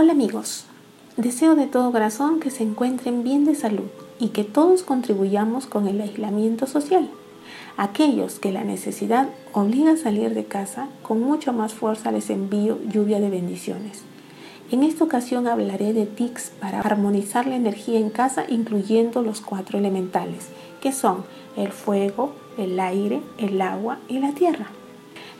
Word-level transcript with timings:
Hola 0.00 0.12
amigos, 0.12 0.64
deseo 1.16 1.56
de 1.56 1.66
todo 1.66 1.90
corazón 1.90 2.38
que 2.38 2.52
se 2.52 2.62
encuentren 2.62 3.24
bien 3.24 3.44
de 3.44 3.56
salud 3.56 3.88
y 4.20 4.28
que 4.28 4.44
todos 4.44 4.84
contribuyamos 4.84 5.66
con 5.66 5.88
el 5.88 6.00
aislamiento 6.00 6.68
social. 6.68 7.10
Aquellos 7.76 8.38
que 8.38 8.52
la 8.52 8.62
necesidad 8.62 9.28
obliga 9.52 9.90
a 9.90 9.96
salir 9.96 10.34
de 10.34 10.44
casa, 10.44 10.86
con 11.02 11.20
mucho 11.20 11.52
más 11.52 11.74
fuerza 11.74 12.12
les 12.12 12.30
envío 12.30 12.78
lluvia 12.88 13.18
de 13.18 13.28
bendiciones. 13.28 14.02
En 14.70 14.84
esta 14.84 15.02
ocasión 15.02 15.48
hablaré 15.48 15.92
de 15.92 16.06
tics 16.06 16.52
para 16.60 16.78
armonizar 16.78 17.48
la 17.48 17.56
energía 17.56 17.98
en 17.98 18.10
casa, 18.10 18.44
incluyendo 18.48 19.22
los 19.22 19.40
cuatro 19.40 19.80
elementales, 19.80 20.46
que 20.80 20.92
son 20.92 21.24
el 21.56 21.72
fuego, 21.72 22.34
el 22.56 22.78
aire, 22.78 23.20
el 23.36 23.60
agua 23.60 23.98
y 24.06 24.20
la 24.20 24.30
tierra. 24.30 24.68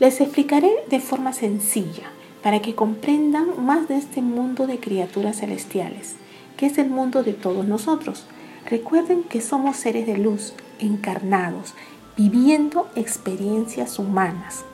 Les 0.00 0.20
explicaré 0.20 0.72
de 0.90 0.98
forma 0.98 1.32
sencilla 1.32 2.11
para 2.48 2.62
que 2.62 2.74
comprendan 2.74 3.62
más 3.66 3.88
de 3.88 3.98
este 3.98 4.22
mundo 4.22 4.66
de 4.66 4.80
criaturas 4.80 5.40
celestiales, 5.40 6.16
que 6.56 6.64
es 6.64 6.79
el 6.79 6.89
mundo 6.89 7.22
de 7.22 7.34
todos 7.34 7.66
nosotros. 7.66 8.25
Recuerden 8.64 9.22
que 9.22 9.43
somos 9.43 9.76
seres 9.76 10.06
de 10.06 10.16
luz, 10.16 10.54
encarnados, 10.79 11.75
viviendo 12.16 12.89
experiencias 12.94 13.98
humanas 13.98 14.64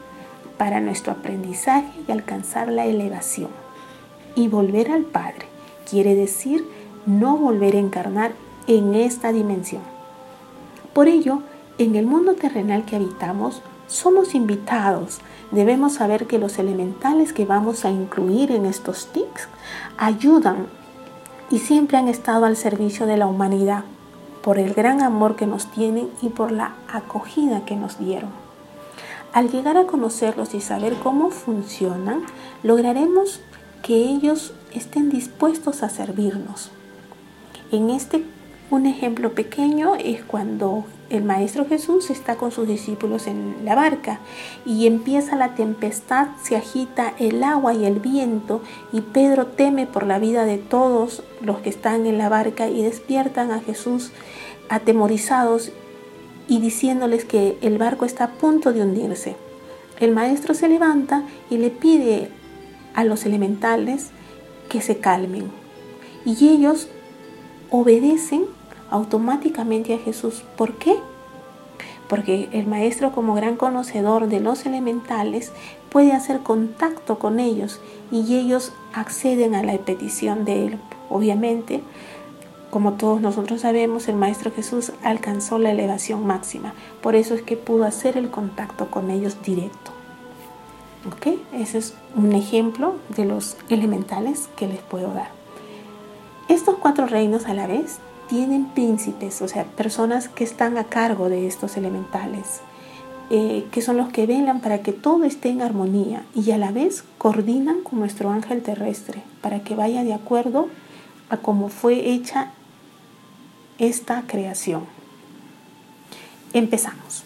para 0.56 0.78
nuestro 0.78 1.10
aprendizaje 1.10 1.90
y 2.06 2.12
alcanzar 2.12 2.68
la 2.68 2.86
elevación. 2.86 3.50
Y 4.36 4.46
volver 4.46 4.92
al 4.92 5.02
Padre 5.02 5.46
quiere 5.90 6.14
decir 6.14 6.64
no 7.06 7.36
volver 7.36 7.74
a 7.74 7.80
encarnar 7.80 8.34
en 8.68 8.94
esta 8.94 9.32
dimensión. 9.32 9.82
Por 10.92 11.08
ello, 11.08 11.40
en 11.78 11.96
el 11.96 12.06
mundo 12.06 12.36
terrenal 12.36 12.84
que 12.84 12.94
habitamos, 12.94 13.62
somos 13.86 14.34
invitados. 14.34 15.18
Debemos 15.50 15.94
saber 15.94 16.26
que 16.26 16.38
los 16.38 16.58
elementales 16.58 17.32
que 17.32 17.44
vamos 17.44 17.84
a 17.84 17.90
incluir 17.90 18.50
en 18.50 18.66
estos 18.66 19.06
tics 19.12 19.48
ayudan 19.96 20.66
y 21.50 21.58
siempre 21.58 21.98
han 21.98 22.08
estado 22.08 22.44
al 22.44 22.56
servicio 22.56 23.06
de 23.06 23.16
la 23.16 23.26
humanidad 23.26 23.84
por 24.42 24.58
el 24.58 24.74
gran 24.74 25.02
amor 25.02 25.36
que 25.36 25.46
nos 25.46 25.70
tienen 25.70 26.10
y 26.20 26.28
por 26.28 26.52
la 26.52 26.74
acogida 26.92 27.64
que 27.64 27.76
nos 27.76 27.98
dieron. 27.98 28.30
Al 29.32 29.50
llegar 29.50 29.76
a 29.76 29.86
conocerlos 29.86 30.54
y 30.54 30.60
saber 30.60 30.94
cómo 31.02 31.30
funcionan, 31.30 32.22
lograremos 32.62 33.40
que 33.82 33.96
ellos 33.96 34.52
estén 34.72 35.10
dispuestos 35.10 35.82
a 35.82 35.88
servirnos. 35.88 36.70
En 37.72 37.90
este 37.90 38.24
un 38.70 38.86
ejemplo 38.86 39.34
pequeño 39.34 39.94
es 39.94 40.22
cuando 40.24 40.84
el 41.10 41.22
Maestro 41.22 41.66
Jesús 41.66 42.10
está 42.10 42.36
con 42.36 42.50
sus 42.50 42.66
discípulos 42.66 43.26
en 43.26 43.56
la 43.64 43.74
barca 43.74 44.20
y 44.64 44.86
empieza 44.86 45.36
la 45.36 45.54
tempestad, 45.54 46.28
se 46.42 46.56
agita 46.56 47.14
el 47.18 47.42
agua 47.44 47.74
y 47.74 47.84
el 47.84 48.00
viento 48.00 48.62
y 48.92 49.02
Pedro 49.02 49.46
teme 49.46 49.86
por 49.86 50.06
la 50.06 50.18
vida 50.18 50.44
de 50.44 50.58
todos 50.58 51.22
los 51.40 51.58
que 51.58 51.68
están 51.68 52.06
en 52.06 52.18
la 52.18 52.28
barca 52.28 52.68
y 52.68 52.82
despiertan 52.82 53.52
a 53.52 53.60
Jesús 53.60 54.12
atemorizados 54.68 55.70
y 56.48 56.60
diciéndoles 56.60 57.24
que 57.24 57.58
el 57.60 57.78
barco 57.78 58.04
está 58.06 58.24
a 58.24 58.32
punto 58.32 58.72
de 58.72 58.82
hundirse. 58.82 59.36
El 60.00 60.12
Maestro 60.12 60.54
se 60.54 60.68
levanta 60.68 61.22
y 61.50 61.58
le 61.58 61.70
pide 61.70 62.30
a 62.94 63.04
los 63.04 63.26
elementales 63.26 64.08
que 64.68 64.80
se 64.80 64.98
calmen 64.98 65.50
y 66.24 66.48
ellos 66.48 66.88
obedecen 67.70 68.46
automáticamente 68.90 69.94
a 69.94 69.98
Jesús. 69.98 70.42
¿Por 70.56 70.74
qué? 70.74 70.96
Porque 72.08 72.48
el 72.52 72.66
maestro 72.66 73.12
como 73.12 73.34
gran 73.34 73.56
conocedor 73.56 74.28
de 74.28 74.40
los 74.40 74.66
elementales 74.66 75.52
puede 75.90 76.12
hacer 76.12 76.40
contacto 76.40 77.18
con 77.18 77.40
ellos 77.40 77.80
y 78.10 78.36
ellos 78.36 78.72
acceden 78.92 79.54
a 79.54 79.62
la 79.62 79.76
petición 79.78 80.44
de 80.44 80.66
él. 80.66 80.78
Obviamente, 81.08 81.82
como 82.74 82.94
todos 82.94 83.20
nosotros 83.20 83.60
sabemos, 83.60 84.08
el 84.08 84.16
Maestro 84.16 84.50
Jesús 84.50 84.90
alcanzó 85.04 85.58
la 85.58 85.70
elevación 85.70 86.26
máxima. 86.26 86.74
Por 87.02 87.14
eso 87.14 87.34
es 87.34 87.42
que 87.42 87.56
pudo 87.56 87.84
hacer 87.84 88.16
el 88.16 88.30
contacto 88.30 88.90
con 88.90 89.12
ellos 89.12 89.36
directo. 89.44 89.92
¿Ok? 91.06 91.38
Ese 91.52 91.78
es 91.78 91.94
un 92.16 92.32
ejemplo 92.32 92.96
de 93.16 93.26
los 93.26 93.56
elementales 93.68 94.48
que 94.56 94.66
les 94.66 94.80
puedo 94.80 95.14
dar. 95.14 95.28
Estos 96.48 96.74
cuatro 96.80 97.06
reinos 97.06 97.46
a 97.46 97.54
la 97.54 97.68
vez 97.68 98.00
tienen 98.28 98.66
príncipes, 98.66 99.42
o 99.42 99.48
sea, 99.48 99.64
personas 99.64 100.28
que 100.28 100.44
están 100.44 100.78
a 100.78 100.84
cargo 100.84 101.28
de 101.28 101.46
estos 101.46 101.76
elementales, 101.76 102.60
eh, 103.30 103.66
que 103.70 103.82
son 103.82 103.96
los 103.96 104.10
que 104.10 104.26
velan 104.26 104.60
para 104.60 104.82
que 104.82 104.92
todo 104.92 105.24
esté 105.24 105.48
en 105.48 105.62
armonía 105.62 106.24
y 106.34 106.50
a 106.50 106.58
la 106.58 106.72
vez 106.72 107.04
coordinan 107.18 107.82
con 107.82 107.98
nuestro 107.98 108.30
ángel 108.30 108.62
terrestre 108.62 109.22
para 109.40 109.60
que 109.60 109.74
vaya 109.74 110.04
de 110.04 110.14
acuerdo 110.14 110.68
a 111.30 111.38
cómo 111.38 111.68
fue 111.68 112.10
hecha 112.10 112.50
esta 113.78 114.24
creación. 114.26 114.84
Empezamos. 116.52 117.24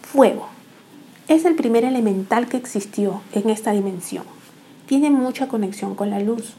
Fuego. 0.00 0.48
Es 1.28 1.44
el 1.44 1.54
primer 1.54 1.84
elemental 1.84 2.48
que 2.48 2.56
existió 2.56 3.22
en 3.32 3.48
esta 3.50 3.72
dimensión. 3.72 4.24
Tiene 4.86 5.10
mucha 5.10 5.48
conexión 5.48 5.94
con 5.94 6.10
la 6.10 6.18
luz 6.20 6.54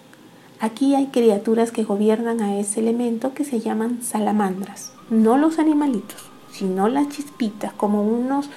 Aquí 0.64 0.96
hay 0.96 1.08
criaturas 1.08 1.74
que 1.74 1.84
gobiernan 1.84 2.40
a 2.40 2.58
ese 2.58 2.80
elemento 2.80 3.34
que 3.34 3.44
se 3.44 3.60
llaman 3.60 4.02
salamandras, 4.02 4.94
no 5.10 5.38
los 5.38 5.60
animalitos, 5.60 6.30
sino 6.54 6.88
las 6.88 7.10
chispitas, 7.10 7.74
como 7.74 8.02
unos 8.02 8.50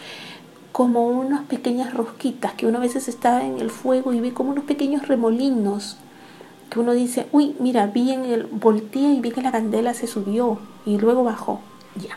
como 0.70 1.08
unas 1.08 1.46
pequeñas 1.46 1.92
rosquitas 1.92 2.52
que 2.52 2.68
uno 2.68 2.78
a 2.78 2.82
veces 2.82 3.08
está 3.08 3.44
en 3.44 3.58
el 3.58 3.70
fuego 3.70 4.12
y 4.12 4.20
ve 4.20 4.32
como 4.32 4.52
unos 4.52 4.62
pequeños 4.62 5.08
remolinos 5.08 5.96
que 6.70 6.78
uno 6.78 6.92
dice, 6.92 7.26
uy, 7.32 7.56
mira, 7.58 7.88
vi 7.88 8.12
en 8.12 8.24
el 8.24 8.44
voltea 8.44 9.12
y 9.12 9.20
vi 9.20 9.32
que 9.32 9.42
la 9.42 9.50
candela 9.50 9.92
se 9.92 10.06
subió 10.06 10.60
y 10.84 10.98
luego 10.98 11.24
bajó. 11.24 11.58
Ya. 11.96 12.16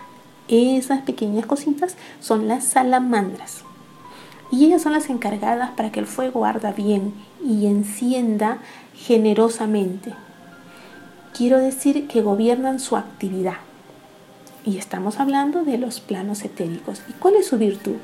Esas 0.50 1.01
pequeñas 1.01 1.47
cositas 1.47 1.97
son 2.19 2.47
las 2.47 2.63
salamandras. 2.63 3.63
Y 4.51 4.66
ellas 4.66 4.83
son 4.83 4.94
las 4.94 5.09
encargadas 5.09 5.71
para 5.71 5.91
que 5.91 6.00
el 6.00 6.07
fuego 6.07 6.45
arda 6.45 6.73
bien 6.73 7.13
y 7.44 7.67
encienda 7.67 8.59
generosamente. 8.99 10.13
Quiero 11.33 11.57
decir 11.57 12.07
que 12.07 12.21
gobiernan 12.21 12.79
su 12.79 12.97
actividad. 12.97 13.57
Y 14.65 14.77
estamos 14.77 15.19
hablando 15.19 15.63
de 15.63 15.77
los 15.77 16.01
planos 16.01 16.43
etéricos. 16.43 17.01
¿Y 17.07 17.13
cuál 17.13 17.35
es 17.35 17.47
su 17.47 17.57
virtud? 17.57 17.95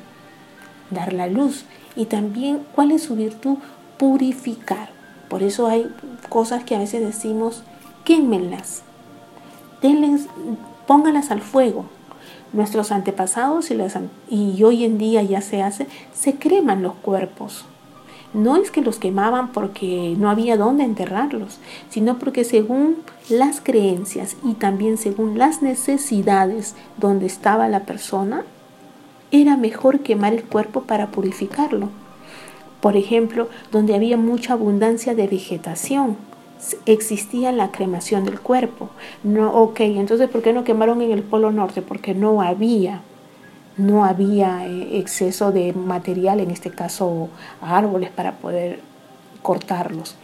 Dar 0.90 1.12
la 1.12 1.26
luz. 1.26 1.64
Y 1.96 2.06
también 2.06 2.62
cuál 2.74 2.92
es 2.92 3.02
su 3.02 3.14
virtud? 3.14 3.58
Purificar. 3.98 4.88
Por 5.28 5.42
eso 5.42 5.66
hay 5.66 5.86
cosas 6.28 6.64
que 6.64 6.74
a 6.74 6.78
veces 6.78 7.02
decimos, 7.02 7.62
quémenlas. 8.04 8.82
Denles, 9.82 10.26
póngalas 10.86 11.30
al 11.30 11.42
fuego. 11.42 11.84
Nuestros 12.52 12.90
antepasados 12.90 13.70
y, 13.70 13.76
y 14.30 14.62
hoy 14.64 14.84
en 14.84 14.96
día 14.96 15.22
ya 15.22 15.42
se 15.42 15.62
hace, 15.62 15.88
se 16.14 16.36
creman 16.36 16.82
los 16.82 16.94
cuerpos 16.94 17.66
no 18.36 18.56
es 18.56 18.70
que 18.70 18.82
los 18.82 18.98
quemaban 18.98 19.50
porque 19.50 20.14
no 20.18 20.28
había 20.28 20.58
dónde 20.58 20.84
enterrarlos, 20.84 21.58
sino 21.88 22.18
porque 22.18 22.44
según 22.44 22.98
las 23.30 23.62
creencias 23.62 24.36
y 24.44 24.52
también 24.54 24.98
según 24.98 25.38
las 25.38 25.62
necesidades 25.62 26.74
donde 26.98 27.24
estaba 27.24 27.68
la 27.68 27.84
persona, 27.84 28.44
era 29.30 29.56
mejor 29.56 30.00
quemar 30.00 30.34
el 30.34 30.44
cuerpo 30.44 30.82
para 30.82 31.08
purificarlo. 31.08 31.88
Por 32.80 32.96
ejemplo, 32.96 33.48
donde 33.72 33.94
había 33.94 34.18
mucha 34.18 34.52
abundancia 34.52 35.14
de 35.14 35.26
vegetación, 35.26 36.18
existía 36.84 37.52
la 37.52 37.70
cremación 37.70 38.24
del 38.24 38.38
cuerpo. 38.38 38.90
No, 39.24 39.50
ok, 39.50 39.80
entonces 39.80 40.28
¿por 40.28 40.42
qué 40.42 40.52
no 40.52 40.62
quemaron 40.62 41.00
en 41.00 41.10
el 41.10 41.22
Polo 41.22 41.52
Norte? 41.52 41.80
Porque 41.80 42.14
no 42.14 42.42
había 42.42 43.00
no 43.76 44.04
había 44.04 44.66
eh, 44.66 44.98
exceso 44.98 45.52
de 45.52 45.72
material, 45.72 46.40
en 46.40 46.50
este 46.50 46.70
caso 46.70 47.28
árboles, 47.60 48.10
para 48.10 48.32
poder 48.32 48.80
cortarlos. 49.42 50.16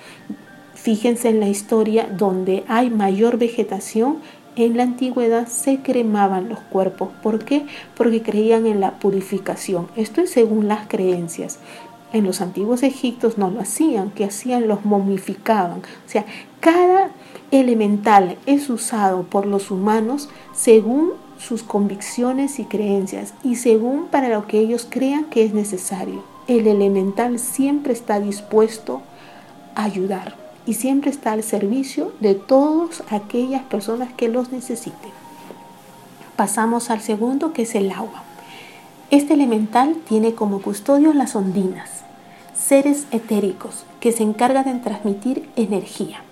Fíjense 0.75 1.29
en 1.29 1.41
la 1.41 1.49
historia 1.49 2.09
donde 2.09 2.65
hay 2.67 2.91
mayor 2.91 3.39
vegetación, 3.39 4.19
en 4.57 4.77
la 4.77 4.83
antigüedad 4.83 5.47
se 5.47 5.79
cremaban 5.81 6.49
los 6.49 6.59
cuerpos. 6.59 7.11
¿Por 7.23 7.45
qué? 7.45 7.65
Porque 7.97 8.23
creían 8.23 8.67
en 8.67 8.81
la 8.81 8.99
purificación. 8.99 9.89
Esto 9.97 10.21
es 10.21 10.31
según 10.31 10.69
las 10.69 10.89
creencias. 10.89 11.59
En 12.13 12.25
los 12.25 12.43
antiguos 12.43 12.83
egiptos 12.83 13.39
no 13.39 13.51
lo 13.51 13.61
hacían, 13.61 14.11
que 14.11 14.25
hacían 14.25 14.69
los 14.69 14.85
momificaban. 14.85 15.79
O 15.79 16.09
sea, 16.09 16.27
cada 16.61 17.11
elemental 17.51 18.37
es 18.45 18.69
usado 18.69 19.23
por 19.23 19.47
los 19.47 19.71
humanos 19.71 20.29
según 20.53 21.13
sus 21.47 21.63
convicciones 21.63 22.59
y 22.59 22.65
creencias 22.65 23.35
y 23.43 23.57
según 23.57 24.07
para 24.07 24.29
lo 24.29 24.47
que 24.47 24.59
ellos 24.61 24.87
crean 24.89 25.25
que 25.25 25.45
es 25.45 25.53
necesario. 25.53 26.23
El 26.47 26.67
elemental 26.67 27.39
siempre 27.39 27.93
está 27.93 28.21
dispuesto 28.21 29.03
a 29.75 29.85
ayudar 29.85 30.37
y 30.67 30.75
siempre 30.75 31.11
está 31.11 31.33
al 31.33 31.43
servicio 31.43 32.13
de 32.21 32.35
todas 32.35 33.03
aquellas 33.11 33.63
personas 33.63 34.13
que 34.13 34.29
los 34.29 34.53
necesiten. 34.53 35.11
Pasamos 36.37 36.91
al 36.91 37.01
segundo 37.01 37.53
que 37.53 37.63
es 37.63 37.75
el 37.75 37.91
agua. 37.91 38.23
Este 39.11 39.35
elemental 39.35 39.97
tiene 40.09 40.35
como 40.35 40.63
custodio 40.63 41.13
las 41.13 41.37
ondinas. 41.37 41.91
seres 42.55 43.07
etéricos 43.11 43.85
que 43.99 44.13
se 44.13 44.23
encargan 44.23 44.65
de 44.65 44.75
transmitir 44.75 45.49
energía. 45.57 46.23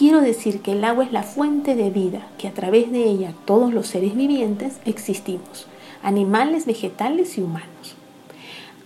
Quiero 0.00 0.22
decir 0.22 0.62
que 0.62 0.72
el 0.72 0.82
agua 0.86 1.04
es 1.04 1.12
la 1.12 1.22
fuente 1.22 1.74
de 1.74 1.90
vida, 1.90 2.26
que 2.38 2.48
a 2.48 2.54
través 2.54 2.90
de 2.90 3.04
ella 3.04 3.34
todos 3.44 3.74
los 3.74 3.86
seres 3.86 4.16
vivientes 4.16 4.80
existimos, 4.86 5.66
animales, 6.02 6.64
vegetales 6.64 7.36
y 7.36 7.42
humanos. 7.42 7.96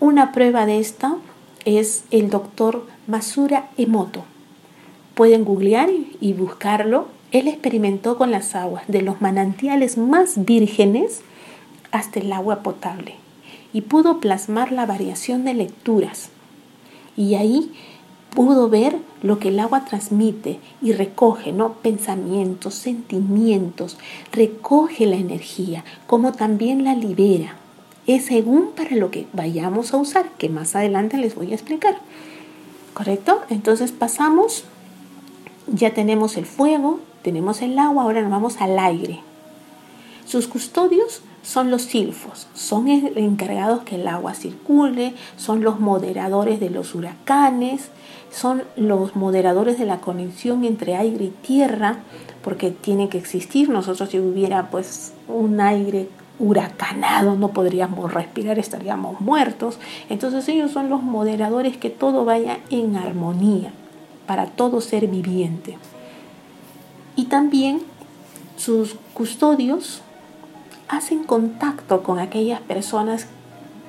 Una 0.00 0.32
prueba 0.32 0.66
de 0.66 0.80
esto 0.80 1.20
es 1.64 2.02
el 2.10 2.30
doctor 2.30 2.88
Masura 3.06 3.70
Emoto. 3.76 4.24
Pueden 5.14 5.44
googlear 5.44 5.88
y 6.20 6.32
buscarlo. 6.32 7.06
Él 7.30 7.46
experimentó 7.46 8.18
con 8.18 8.32
las 8.32 8.56
aguas 8.56 8.82
de 8.88 9.02
los 9.02 9.20
manantiales 9.20 9.96
más 9.96 10.44
vírgenes 10.44 11.20
hasta 11.92 12.18
el 12.18 12.32
agua 12.32 12.64
potable 12.64 13.14
y 13.72 13.82
pudo 13.82 14.18
plasmar 14.18 14.72
la 14.72 14.84
variación 14.84 15.44
de 15.44 15.54
lecturas. 15.54 16.30
Y 17.16 17.36
ahí 17.36 17.70
pudo 18.34 18.68
ver 18.68 18.98
lo 19.22 19.38
que 19.38 19.48
el 19.48 19.60
agua 19.60 19.84
transmite 19.84 20.58
y 20.82 20.92
recoge, 20.92 21.52
¿no? 21.52 21.74
Pensamientos, 21.74 22.74
sentimientos, 22.74 23.96
recoge 24.32 25.06
la 25.06 25.16
energía, 25.16 25.84
como 26.06 26.32
también 26.32 26.84
la 26.84 26.94
libera. 26.94 27.56
Es 28.06 28.26
según 28.26 28.72
para 28.76 28.96
lo 28.96 29.10
que 29.10 29.26
vayamos 29.32 29.94
a 29.94 29.96
usar, 29.96 30.28
que 30.36 30.48
más 30.48 30.76
adelante 30.76 31.16
les 31.16 31.34
voy 31.34 31.52
a 31.52 31.54
explicar. 31.54 31.98
¿Correcto? 32.92 33.40
Entonces 33.48 33.92
pasamos, 33.92 34.64
ya 35.66 35.94
tenemos 35.94 36.36
el 36.36 36.44
fuego, 36.44 37.00
tenemos 37.22 37.62
el 37.62 37.78
agua, 37.78 38.02
ahora 38.02 38.20
nos 38.20 38.30
vamos 38.30 38.60
al 38.60 38.78
aire. 38.78 39.20
Sus 40.26 40.48
custodios 40.48 41.22
son 41.44 41.70
los 41.70 41.82
silfos, 41.82 42.48
son 42.54 42.88
encargados 42.88 43.82
que 43.82 43.96
el 43.96 44.08
agua 44.08 44.34
circule, 44.34 45.14
son 45.36 45.62
los 45.62 45.78
moderadores 45.78 46.58
de 46.58 46.70
los 46.70 46.94
huracanes, 46.94 47.90
son 48.32 48.64
los 48.76 49.14
moderadores 49.14 49.78
de 49.78 49.84
la 49.84 50.00
conexión 50.00 50.64
entre 50.64 50.96
aire 50.96 51.26
y 51.26 51.28
tierra, 51.28 51.98
porque 52.42 52.70
tiene 52.70 53.10
que 53.10 53.18
existir. 53.18 53.68
Nosotros 53.68 54.08
si 54.08 54.18
hubiera 54.18 54.70
pues 54.70 55.12
un 55.28 55.60
aire 55.60 56.08
huracanado 56.38 57.36
no 57.36 57.48
podríamos 57.48 58.12
respirar, 58.12 58.58
estaríamos 58.58 59.20
muertos. 59.20 59.78
Entonces 60.08 60.48
ellos 60.48 60.70
son 60.70 60.88
los 60.88 61.02
moderadores 61.02 61.76
que 61.76 61.90
todo 61.90 62.24
vaya 62.24 62.58
en 62.70 62.96
armonía 62.96 63.70
para 64.26 64.46
todo 64.46 64.80
ser 64.80 65.06
viviente. 65.08 65.76
Y 67.16 67.26
también 67.26 67.82
sus 68.56 68.96
custodios 69.12 70.00
hacen 70.96 71.24
contacto 71.24 72.02
con 72.02 72.18
aquellas 72.18 72.60
personas 72.60 73.26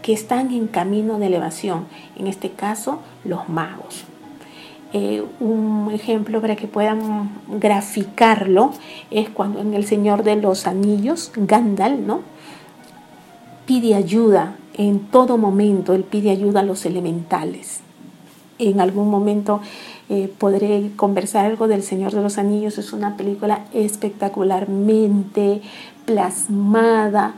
que 0.01 0.13
están 0.13 0.51
en 0.51 0.67
camino 0.67 1.17
de 1.17 1.27
elevación, 1.27 1.85
en 2.15 2.27
este 2.27 2.51
caso 2.51 2.99
los 3.23 3.49
magos. 3.49 4.03
Eh, 4.93 5.25
un 5.39 5.89
ejemplo 5.91 6.39
para 6.41 6.55
que 6.55 6.67
puedan 6.67 7.29
graficarlo 7.49 8.71
es 9.11 9.29
cuando 9.29 9.59
en 9.59 9.73
El 9.73 9.85
Señor 9.85 10.23
de 10.23 10.35
los 10.35 10.67
Anillos, 10.67 11.31
Gandalf, 11.35 11.99
¿no? 11.99 12.21
Pide 13.65 13.95
ayuda 13.95 14.55
en 14.77 14.99
todo 14.99 15.37
momento, 15.37 15.93
él 15.93 16.03
pide 16.03 16.29
ayuda 16.29 16.59
a 16.59 16.63
los 16.63 16.85
elementales. 16.85 17.81
En 18.57 18.79
algún 18.79 19.09
momento 19.09 19.59
eh, 20.07 20.31
podré 20.37 20.91
conversar 20.95 21.45
algo 21.45 21.67
del 21.67 21.83
Señor 21.83 22.13
de 22.13 22.21
los 22.21 22.37
Anillos, 22.37 22.77
es 22.77 22.93
una 22.93 23.17
película 23.17 23.65
espectacularmente 23.73 25.61
plasmada, 26.05 27.35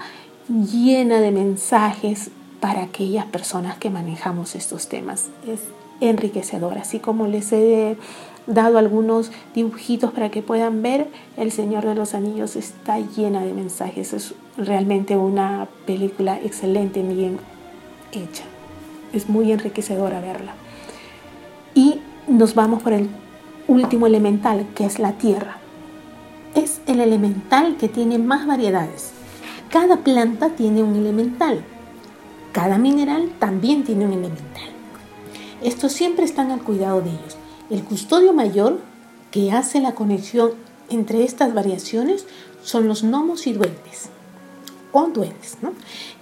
llena 0.49 1.19
de 1.19 1.31
mensajes 1.31 2.29
para 2.59 2.83
aquellas 2.83 3.25
personas 3.25 3.77
que 3.77 3.89
manejamos 3.89 4.55
estos 4.55 4.89
temas. 4.89 5.29
Es 5.47 5.61
enriquecedor, 6.01 6.77
así 6.77 6.99
como 6.99 7.27
les 7.27 7.51
he 7.51 7.97
dado 8.45 8.77
algunos 8.77 9.31
dibujitos 9.53 10.11
para 10.11 10.29
que 10.29 10.41
puedan 10.41 10.81
ver, 10.81 11.07
El 11.35 11.51
Señor 11.51 11.85
de 11.85 11.95
los 11.95 12.13
Anillos 12.13 12.55
está 12.55 12.99
llena 12.99 13.43
de 13.43 13.53
mensajes. 13.53 14.13
Es 14.13 14.33
realmente 14.57 15.17
una 15.17 15.67
película 15.85 16.39
excelente, 16.43 17.01
bien 17.01 17.39
hecha. 18.11 18.43
Es 19.13 19.29
muy 19.29 19.51
enriquecedora 19.51 20.19
verla. 20.21 20.53
Y 21.77 22.01
nos 22.27 22.55
vamos 22.55 22.81
por 22.81 22.91
el 22.91 23.07
último 23.67 24.07
elemental, 24.07 24.67
que 24.75 24.85
es 24.85 24.97
la 24.97 25.13
tierra 25.13 25.57
es 26.57 26.81
el 26.87 26.99
elemental 27.01 27.77
que 27.77 27.87
tiene 27.87 28.17
más 28.17 28.47
variedades. 28.47 29.11
Cada 29.69 29.97
planta 29.97 30.49
tiene 30.49 30.81
un 30.81 30.95
elemental. 30.95 31.63
Cada 32.51 32.79
mineral 32.79 33.31
también 33.37 33.83
tiene 33.83 34.05
un 34.05 34.13
elemental. 34.13 34.69
Estos 35.61 35.91
siempre 35.91 36.25
están 36.25 36.49
al 36.49 36.63
cuidado 36.63 37.01
de 37.01 37.11
ellos. 37.11 37.37
El 37.69 37.83
custodio 37.83 38.33
mayor 38.33 38.79
que 39.29 39.51
hace 39.51 39.79
la 39.81 39.93
conexión 39.93 40.51
entre 40.89 41.23
estas 41.23 41.53
variaciones 41.53 42.25
son 42.63 42.87
los 42.87 43.03
gnomos 43.03 43.45
y 43.45 43.53
duendes 43.53 44.09
o 44.97 45.07
duendes. 45.07 45.57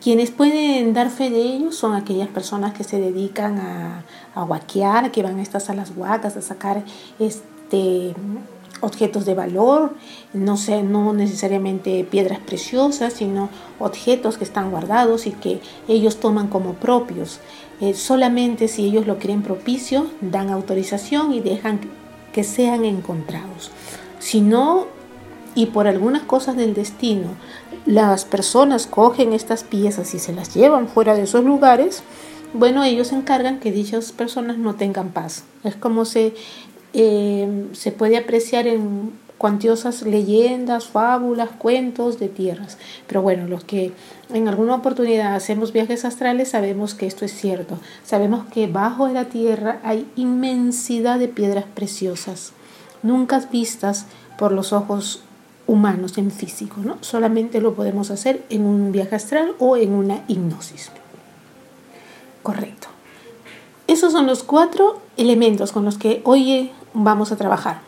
Quienes 0.01 0.31
pueden 0.31 0.93
dar 0.93 1.09
fe 1.09 1.29
de 1.29 1.41
ellos 1.41 1.75
son 1.75 1.95
aquellas 1.95 2.27
personas 2.29 2.73
que 2.73 2.83
se 2.83 2.99
dedican 2.99 3.59
a, 3.59 4.05
a 4.35 4.59
que 5.11 5.23
van 5.23 5.39
a 5.39 5.41
estas 5.41 5.65
salas 5.65 5.93
huacas 5.95 6.37
a 6.37 6.41
sacar 6.41 6.83
este, 7.19 8.13
objetos 8.81 9.25
de 9.25 9.33
valor, 9.33 9.95
no, 10.33 10.57
sé, 10.57 10.83
no 10.83 11.13
necesariamente 11.13 12.03
piedras 12.03 12.39
preciosas, 12.39 13.13
sino 13.13 13.49
objetos 13.79 14.37
que 14.37 14.43
están 14.43 14.71
guardados 14.71 15.27
y 15.27 15.31
que 15.31 15.61
ellos 15.87 16.19
toman 16.19 16.47
como 16.47 16.73
propios. 16.73 17.39
Eh, 17.81 17.93
solamente 17.93 18.67
si 18.67 18.85
ellos 18.85 19.07
lo 19.07 19.17
quieren 19.17 19.41
propicio, 19.41 20.07
dan 20.21 20.49
autorización 20.49 21.33
y 21.33 21.39
dejan 21.39 21.79
que 22.33 22.43
sean 22.43 22.85
encontrados. 22.85 23.71
Si 24.19 24.41
no, 24.41 24.87
y 25.55 25.67
por 25.67 25.87
algunas 25.87 26.23
cosas 26.23 26.57
del 26.57 26.73
destino, 26.73 27.29
las 27.85 28.25
personas 28.25 28.87
cogen 28.87 29.33
estas 29.33 29.63
piezas 29.63 30.13
y 30.13 30.19
se 30.19 30.33
las 30.33 30.53
llevan 30.53 30.87
fuera 30.87 31.15
de 31.15 31.23
esos 31.23 31.43
lugares, 31.43 32.03
bueno, 32.53 32.83
ellos 32.83 33.11
encargan 33.11 33.59
que 33.59 33.71
dichas 33.71 34.11
personas 34.11 34.57
no 34.57 34.75
tengan 34.75 35.09
paz. 35.09 35.43
Es 35.63 35.75
como 35.75 36.05
si 36.05 36.33
eh, 36.93 37.67
se 37.73 37.91
puede 37.91 38.17
apreciar 38.17 38.67
en 38.67 39.11
cuantiosas 39.37 40.03
leyendas, 40.03 40.87
fábulas, 40.87 41.49
cuentos 41.49 42.19
de 42.19 42.29
tierras. 42.29 42.77
Pero 43.07 43.21
bueno, 43.21 43.47
los 43.47 43.63
que 43.63 43.91
en 44.33 44.47
alguna 44.47 44.75
oportunidad 44.75 45.35
hacemos 45.35 45.73
viajes 45.73 46.05
astrales 46.05 46.49
sabemos 46.49 46.93
que 46.93 47.05
esto 47.05 47.25
es 47.25 47.33
cierto. 47.33 47.77
Sabemos 48.03 48.45
que 48.45 48.67
bajo 48.67 49.07
la 49.09 49.25
tierra 49.25 49.79
hay 49.83 50.09
inmensidad 50.15 51.19
de 51.19 51.27
piedras 51.27 51.65
preciosas, 51.73 52.53
nunca 53.03 53.39
vistas 53.51 54.05
por 54.37 54.51
los 54.51 54.73
ojos 54.73 55.24
humanos 55.67 56.17
en 56.17 56.31
físico, 56.31 56.81
¿no? 56.83 56.97
Solamente 57.01 57.61
lo 57.61 57.73
podemos 57.73 58.11
hacer 58.11 58.43
en 58.49 58.63
un 58.63 58.91
viaje 58.91 59.15
astral 59.15 59.55
o 59.59 59.77
en 59.77 59.93
una 59.93 60.23
hipnosis. 60.27 60.91
Correcto. 62.43 62.87
Esos 63.87 64.11
son 64.11 64.27
los 64.27 64.43
cuatro 64.43 65.01
elementos 65.17 65.71
con 65.71 65.85
los 65.85 65.97
que 65.97 66.21
hoy 66.23 66.71
vamos 66.93 67.31
a 67.31 67.35
trabajar. 67.35 67.81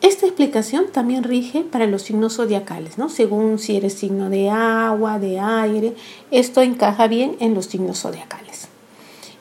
Esta 0.00 0.24
explicación 0.24 0.86
también 0.90 1.24
rige 1.24 1.60
para 1.60 1.86
los 1.86 2.02
signos 2.02 2.36
zodiacales, 2.36 2.96
¿no? 2.96 3.10
Según 3.10 3.58
si 3.58 3.76
eres 3.76 3.92
signo 3.92 4.30
de 4.30 4.48
agua, 4.48 5.18
de 5.18 5.38
aire, 5.38 5.94
esto 6.30 6.62
encaja 6.62 7.06
bien 7.06 7.36
en 7.40 7.54
los 7.54 7.66
signos 7.66 8.00
zodiacales. 8.00 8.69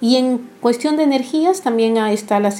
Y 0.01 0.15
en 0.15 0.49
cuestión 0.61 0.95
de 0.95 1.03
energías 1.03 1.61
también 1.61 1.97
está 1.97 2.39
la, 2.39 2.53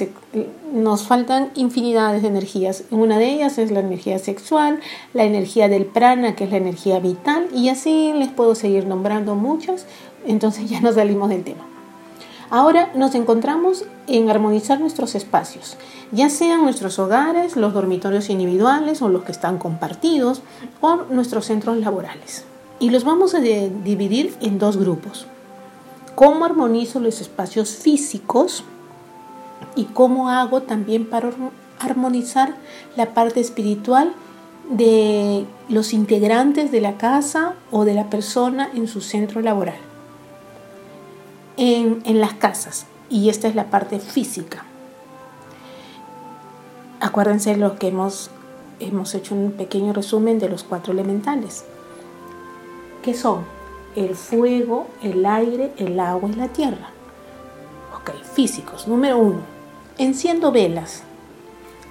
nos 0.74 1.06
faltan 1.06 1.50
infinidades 1.54 2.22
de 2.22 2.28
energías. 2.28 2.84
Una 2.90 3.18
de 3.18 3.30
ellas 3.30 3.56
es 3.58 3.70
la 3.70 3.80
energía 3.80 4.18
sexual, 4.18 4.80
la 5.14 5.24
energía 5.24 5.68
del 5.68 5.86
prana, 5.86 6.36
que 6.36 6.44
es 6.44 6.50
la 6.50 6.58
energía 6.58 6.98
vital, 7.00 7.48
y 7.54 7.70
así 7.70 8.12
les 8.14 8.28
puedo 8.28 8.54
seguir 8.54 8.86
nombrando 8.86 9.36
muchas, 9.36 9.86
entonces 10.26 10.68
ya 10.68 10.80
nos 10.80 10.96
salimos 10.96 11.30
del 11.30 11.44
tema. 11.44 11.66
Ahora 12.50 12.90
nos 12.94 13.14
encontramos 13.14 13.84
en 14.08 14.28
armonizar 14.28 14.80
nuestros 14.80 15.14
espacios, 15.14 15.76
ya 16.10 16.28
sean 16.28 16.62
nuestros 16.62 16.98
hogares, 16.98 17.56
los 17.56 17.72
dormitorios 17.72 18.28
individuales 18.28 19.02
o 19.02 19.08
los 19.08 19.22
que 19.22 19.32
están 19.32 19.58
compartidos 19.58 20.42
o 20.80 20.96
nuestros 21.10 21.46
centros 21.46 21.78
laborales. 21.78 22.44
Y 22.80 22.90
los 22.90 23.04
vamos 23.04 23.34
a 23.34 23.40
dividir 23.40 24.34
en 24.40 24.58
dos 24.58 24.78
grupos. 24.78 25.26
¿Cómo 26.20 26.44
armonizo 26.44 27.00
los 27.00 27.22
espacios 27.22 27.70
físicos? 27.70 28.62
Y 29.74 29.84
cómo 29.84 30.28
hago 30.28 30.60
también 30.60 31.08
para 31.08 31.30
armonizar 31.78 32.56
la 32.94 33.14
parte 33.14 33.40
espiritual 33.40 34.12
de 34.68 35.46
los 35.70 35.94
integrantes 35.94 36.70
de 36.72 36.82
la 36.82 36.98
casa 36.98 37.54
o 37.70 37.86
de 37.86 37.94
la 37.94 38.10
persona 38.10 38.68
en 38.74 38.86
su 38.86 39.00
centro 39.00 39.40
laboral 39.40 39.78
en, 41.56 42.20
las 42.20 42.34
casas. 42.34 42.84
Y 43.08 43.30
esta 43.30 43.48
es 43.48 43.54
la 43.54 43.70
parte 43.70 43.98
física. 43.98 44.66
Acuérdense 47.00 47.56
lo 47.56 47.78
que 47.78 47.88
hemos, 47.88 48.30
hemos 48.78 49.14
hecho 49.14 49.34
un 49.34 49.52
pequeño 49.52 49.94
resumen 49.94 50.38
de 50.38 50.50
los 50.50 50.64
cuatro 50.64 50.92
elementales. 50.92 51.64
que 53.02 53.14
son? 53.14 53.59
El 53.96 54.14
fuego, 54.14 54.86
el 55.02 55.26
aire, 55.26 55.72
el 55.76 55.98
agua 55.98 56.30
y 56.30 56.34
la 56.34 56.48
tierra. 56.48 56.90
Ok, 57.96 58.12
físicos. 58.34 58.86
Número 58.86 59.18
uno, 59.18 59.40
enciendo 59.98 60.52
velas 60.52 61.02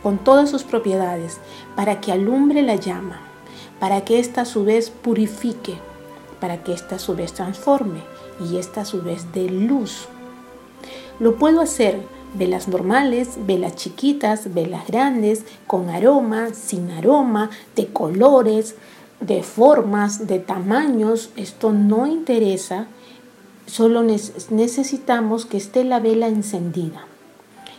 con 0.02 0.18
todas 0.18 0.50
sus 0.50 0.64
propiedades 0.64 1.40
para 1.76 2.00
que 2.00 2.12
alumbre 2.12 2.62
la 2.62 2.76
llama, 2.76 3.22
para 3.80 4.06
que 4.06 4.20
ésta 4.20 4.42
a 4.42 4.46
su 4.46 4.64
vez 4.64 4.90
purifique, 4.90 5.78
para 6.40 6.64
que 6.64 6.74
ésta 6.74 6.96
a 6.96 7.00
su 7.00 7.16
vez 7.16 7.34
transforme 7.34 8.02
y 8.40 8.58
ésta 8.58 8.82
a 8.82 8.86
su 8.86 9.02
vez 9.02 9.32
dé 9.34 9.50
luz. 9.50 10.08
Lo 11.20 11.36
puedo 11.36 11.60
hacer 11.60 12.02
velas 12.34 12.68
normales, 12.68 13.38
velas 13.46 13.76
chiquitas, 13.76 14.54
velas 14.54 14.88
grandes, 14.88 15.44
con 15.68 15.90
aroma, 15.90 16.54
sin 16.54 16.92
aroma, 16.92 17.50
de 17.76 17.88
colores, 17.88 18.76
de 19.22 19.44
formas, 19.44 20.28
de 20.28 20.40
tamaños. 20.40 21.32
Esto 21.36 21.72
no 21.72 22.08
interesa, 22.08 22.88
solo 23.66 24.04
necesitamos 24.04 25.46
que 25.46 25.58
esté 25.58 25.84
la 25.84 26.00
vela 26.00 26.28
encendida. 26.28 27.06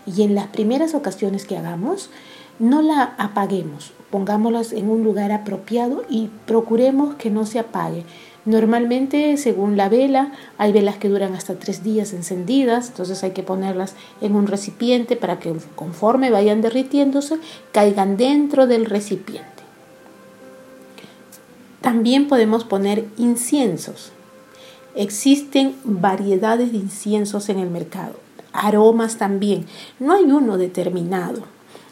Y 0.07 0.23
en 0.23 0.35
las 0.35 0.49
primeras 0.49 0.95
ocasiones 0.95 1.45
que 1.45 1.57
hagamos, 1.57 2.11
no 2.59 2.83
la 2.83 3.15
apaguemos, 3.17 3.93
pongámoslas 4.11 4.73
en 4.73 4.91
un 4.91 5.03
lugar 5.03 5.33
apropiado 5.33 6.05
y 6.09 6.29
procuremos 6.47 7.15
que 7.15 7.31
no 7.31 7.47
se 7.47 7.59
apague. 7.59 8.05
Normalmente, 8.45 9.37
según 9.37 9.77
la 9.77 9.89
vela, 9.89 10.33
hay 10.57 10.73
velas 10.73 10.97
que 10.97 11.09
duran 11.09 11.35
hasta 11.35 11.59
tres 11.59 11.85
días 11.85 12.13
encendidas, 12.15 12.89
entonces 12.89 13.23
hay 13.23 13.33
que 13.33 13.43
ponerlas 13.43 13.95
en 14.21 14.35
un 14.35 14.47
recipiente 14.47 15.17
para 15.17 15.39
que 15.39 15.55
conforme 15.75 16.31
vayan 16.31 16.63
derritiéndose, 16.63 17.37
caigan 17.73 18.17
dentro 18.17 18.67
del 18.67 18.87
recipiente. 18.87 19.60
También 21.81 22.29
podemos 22.29 22.65
poner 22.65 23.07
inciensos. 23.17 24.13
Existen 24.95 25.77
variedades 25.85 26.73
de 26.73 26.79
inciensos 26.79 27.49
en 27.49 27.59
el 27.59 27.71
mercado, 27.71 28.15
aromas 28.53 29.17
también. 29.17 29.67
No 29.99 30.13
hay 30.13 30.25
uno 30.25 30.59
determinado. 30.59 31.43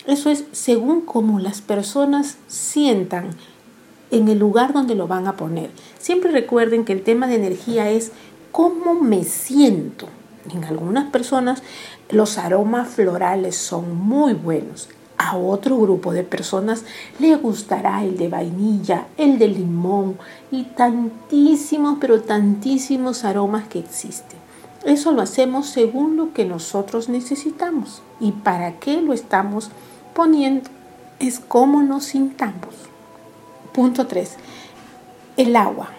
Eso 0.07 0.31
es 0.31 0.45
según 0.53 1.03
cómo 1.03 1.39
las 1.39 1.61
personas 1.61 2.39
sientan 2.49 3.31
en 4.11 4.29
el 4.29 4.39
lugar 4.39 4.73
donde 4.73 4.95
lo 4.95 5.07
van 5.07 5.27
a 5.27 5.37
poner. 5.37 5.71
Siempre 5.99 6.33
recuerden 6.33 6.85
que 6.85 6.93
el 6.93 7.03
tema 7.03 7.27
de 7.27 7.37
energía 7.37 7.91
es 7.91 8.13
cómo 8.53 8.95
me 8.95 9.25
siento. 9.25 10.09
En 10.53 10.65
algunas 10.65 11.11
personas 11.11 11.63
los 12.11 12.39
aromas 12.39 12.89
florales 12.89 13.57
son 13.57 13.97
muy 13.97 14.33
buenos. 14.33 14.89
Otro 15.37 15.79
grupo 15.79 16.13
de 16.13 16.25
personas 16.25 16.85
le 17.19 17.35
gustará 17.37 18.05
el 18.05 18.17
de 18.17 18.29
vainilla, 18.29 19.07
el 19.17 19.39
de 19.39 19.49
limón 19.49 20.19
y 20.51 20.65
tantísimos, 20.65 21.99
pero 22.01 22.23
tantísimos 22.23 23.25
aromas 23.25 23.69
que 23.69 23.81
existen. 23.81 24.39
Eso 24.85 25.13
lo 25.13 25.23
hacemos 25.23 25.67
según 25.67 26.17
lo 26.17 26.33
que 26.33 26.45
nosotros 26.45 27.09
necesitamos. 27.09 28.03
¿Y 28.21 28.33
para 28.33 28.79
qué 28.79 29.01
lo 29.01 29.13
estamos 29.13 29.71
poniendo? 30.15 30.71
Es 31.19 31.41
cómo 31.41 31.83
nos 31.83 32.05
sintamos. 32.05 32.75
Punto 33.73 34.07
3. 34.07 34.37
El 35.37 35.57
agua. 35.57 35.91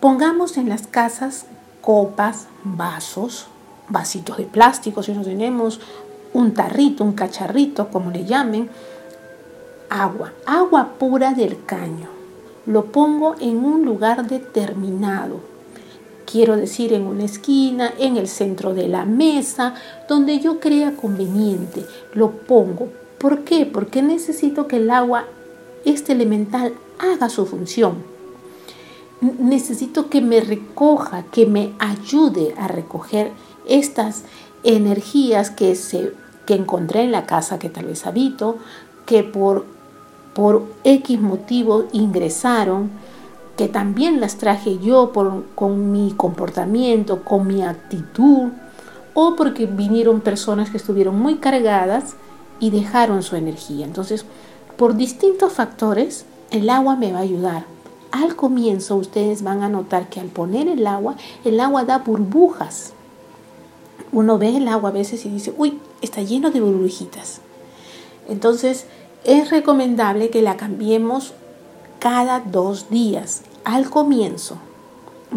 Pongamos 0.00 0.56
en 0.56 0.68
las 0.68 0.86
casas 0.86 1.46
copas, 1.80 2.48
vasos, 2.64 3.46
vasitos 3.88 4.38
de 4.38 4.44
plástico 4.44 5.02
si 5.02 5.12
no 5.12 5.22
tenemos, 5.22 5.80
un 6.32 6.54
tarrito, 6.54 7.04
un 7.04 7.12
cacharrito, 7.12 7.88
como 7.88 8.10
le 8.10 8.24
llamen, 8.24 8.68
agua, 9.88 10.32
agua 10.46 10.94
pura 10.98 11.34
del 11.34 11.64
caño. 11.64 12.08
Lo 12.66 12.86
pongo 12.86 13.34
en 13.40 13.64
un 13.64 13.84
lugar 13.84 14.26
determinado. 14.28 15.40
Quiero 16.24 16.56
decir 16.56 16.92
en 16.92 17.06
una 17.06 17.24
esquina, 17.24 17.92
en 17.98 18.16
el 18.16 18.28
centro 18.28 18.72
de 18.72 18.88
la 18.88 19.04
mesa, 19.04 19.74
donde 20.08 20.38
yo 20.38 20.60
crea 20.60 20.96
conveniente. 20.96 21.84
Lo 22.14 22.30
pongo. 22.30 22.88
¿Por 23.18 23.40
qué? 23.40 23.66
Porque 23.66 24.00
necesito 24.00 24.66
que 24.66 24.76
el 24.76 24.90
agua 24.90 25.26
este 25.84 26.12
elemental 26.12 26.72
haga 26.98 27.28
su 27.28 27.44
función. 27.46 27.96
Necesito 29.20 30.08
que 30.08 30.20
me 30.20 30.40
recoja, 30.40 31.24
que 31.24 31.46
me 31.46 31.72
ayude 31.78 32.54
a 32.56 32.66
recoger 32.66 33.32
estas 33.68 34.22
energías 34.64 35.50
que, 35.50 35.74
se, 35.74 36.12
que 36.46 36.54
encontré 36.54 37.02
en 37.02 37.12
la 37.12 37.26
casa 37.26 37.58
que 37.58 37.68
tal 37.68 37.86
vez 37.86 38.06
habito, 38.06 38.58
que 39.06 39.22
por, 39.22 39.64
por 40.34 40.64
X 40.84 41.20
motivo 41.20 41.84
ingresaron, 41.92 42.90
que 43.56 43.68
también 43.68 44.20
las 44.20 44.36
traje 44.36 44.78
yo 44.78 45.12
por, 45.12 45.44
con 45.54 45.92
mi 45.92 46.12
comportamiento, 46.12 47.22
con 47.22 47.46
mi 47.46 47.62
actitud, 47.62 48.50
o 49.14 49.36
porque 49.36 49.66
vinieron 49.66 50.20
personas 50.20 50.70
que 50.70 50.78
estuvieron 50.78 51.18
muy 51.18 51.36
cargadas 51.36 52.14
y 52.60 52.70
dejaron 52.70 53.22
su 53.22 53.36
energía. 53.36 53.84
Entonces, 53.84 54.24
por 54.76 54.96
distintos 54.96 55.52
factores, 55.52 56.24
el 56.50 56.70
agua 56.70 56.96
me 56.96 57.12
va 57.12 57.18
a 57.18 57.22
ayudar. 57.22 57.64
Al 58.10 58.36
comienzo 58.36 58.96
ustedes 58.96 59.42
van 59.42 59.62
a 59.62 59.68
notar 59.68 60.08
que 60.08 60.20
al 60.20 60.26
poner 60.26 60.68
el 60.68 60.86
agua, 60.86 61.16
el 61.44 61.60
agua 61.60 61.84
da 61.84 61.98
burbujas. 61.98 62.94
Uno 64.12 64.38
ve 64.38 64.56
el 64.56 64.68
agua 64.68 64.90
a 64.90 64.92
veces 64.92 65.24
y 65.24 65.30
dice, 65.30 65.54
uy, 65.56 65.78
está 66.00 66.22
lleno 66.22 66.50
de 66.50 66.60
burbujitas. 66.60 67.40
Entonces, 68.28 68.86
es 69.24 69.50
recomendable 69.50 70.30
que 70.30 70.42
la 70.42 70.56
cambiemos 70.56 71.32
cada 71.98 72.40
dos 72.40 72.90
días. 72.90 73.42
Al 73.64 73.88
comienzo 73.90 74.58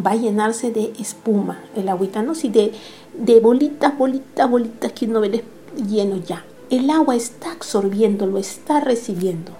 va 0.06 0.12
a 0.12 0.16
llenarse 0.16 0.72
de 0.72 0.94
espuma 1.00 1.64
el 1.76 1.88
agüita, 1.90 2.22
no 2.22 2.36
si 2.36 2.50
de, 2.50 2.74
de 3.14 3.40
bolitas, 3.40 3.98
bolitas, 3.98 4.50
bolitas 4.50 4.92
que 4.92 5.06
uno 5.06 5.22
ve 5.22 5.44
lleno 5.78 6.18
ya 6.18 6.44
el 6.70 6.90
agua 6.90 7.16
está 7.16 7.52
absorbiendo, 7.52 8.26
lo 8.26 8.38
está 8.38 8.80
recibiendo. 8.80 9.52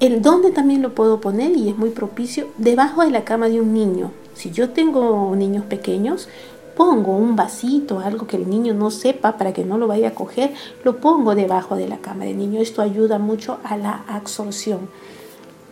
¿El 0.00 0.22
dónde 0.22 0.50
también 0.50 0.82
lo 0.82 0.94
puedo 0.94 1.20
poner 1.20 1.56
y 1.56 1.68
es 1.68 1.76
muy 1.76 1.90
propicio? 1.90 2.48
Debajo 2.58 3.02
de 3.02 3.10
la 3.10 3.24
cama 3.24 3.48
de 3.48 3.60
un 3.60 3.72
niño. 3.72 4.10
Si 4.34 4.50
yo 4.50 4.70
tengo 4.70 5.34
niños 5.36 5.64
pequeños, 5.64 6.28
pongo 6.76 7.16
un 7.16 7.36
vasito, 7.36 8.00
algo 8.00 8.26
que 8.26 8.36
el 8.36 8.48
niño 8.48 8.74
no 8.74 8.90
sepa 8.90 9.36
para 9.36 9.52
que 9.52 9.64
no 9.64 9.78
lo 9.78 9.86
vaya 9.86 10.08
a 10.08 10.14
coger, 10.14 10.52
lo 10.84 10.96
pongo 10.96 11.34
debajo 11.34 11.76
de 11.76 11.88
la 11.88 11.98
cama 11.98 12.24
del 12.24 12.38
niño. 12.38 12.60
Esto 12.60 12.82
ayuda 12.82 13.18
mucho 13.18 13.58
a 13.64 13.76
la 13.76 14.04
absorción. 14.08 14.88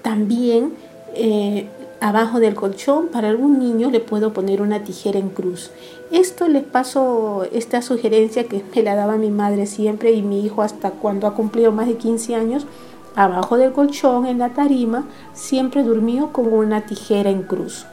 También 0.02 0.74
eh, 1.14 1.68
abajo 2.00 2.40
del 2.40 2.54
colchón, 2.54 3.08
para 3.08 3.28
algún 3.28 3.58
niño 3.58 3.90
le 3.90 4.00
puedo 4.00 4.32
poner 4.32 4.60
una 4.60 4.82
tijera 4.82 5.18
en 5.18 5.28
cruz. 5.28 5.70
Esto 6.10 6.48
les 6.48 6.64
paso, 6.64 7.46
esta 7.52 7.80
sugerencia 7.80 8.44
que 8.44 8.62
me 8.74 8.82
la 8.82 8.96
daba 8.96 9.16
mi 9.16 9.30
madre 9.30 9.66
siempre 9.66 10.12
y 10.12 10.22
mi 10.22 10.44
hijo 10.44 10.62
hasta 10.62 10.90
cuando 10.90 11.26
ha 11.26 11.34
cumplido 11.34 11.70
más 11.70 11.86
de 11.86 11.96
15 11.96 12.34
años, 12.34 12.66
abajo 13.14 13.56
del 13.56 13.72
colchón, 13.72 14.26
en 14.26 14.38
la 14.38 14.50
tarima, 14.50 15.06
siempre 15.32 15.84
durmió 15.84 16.32
con 16.32 16.52
una 16.52 16.86
tijera 16.86 17.30
en 17.30 17.42
cruz. 17.42 17.86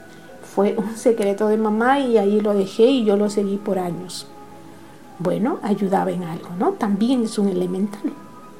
Fue 0.59 0.75
un 0.77 0.97
secreto 0.97 1.47
de 1.47 1.55
mamá 1.55 2.01
y 2.01 2.17
ahí 2.17 2.41
lo 2.41 2.53
dejé 2.53 2.83
y 2.87 3.05
yo 3.05 3.15
lo 3.15 3.29
seguí 3.29 3.55
por 3.55 3.79
años. 3.79 4.27
Bueno, 5.17 5.57
ayudaba 5.63 6.11
en 6.11 6.23
algo, 6.23 6.49
¿no? 6.59 6.71
También 6.73 7.23
es 7.23 7.39
un 7.39 7.47
elemental. 7.47 8.11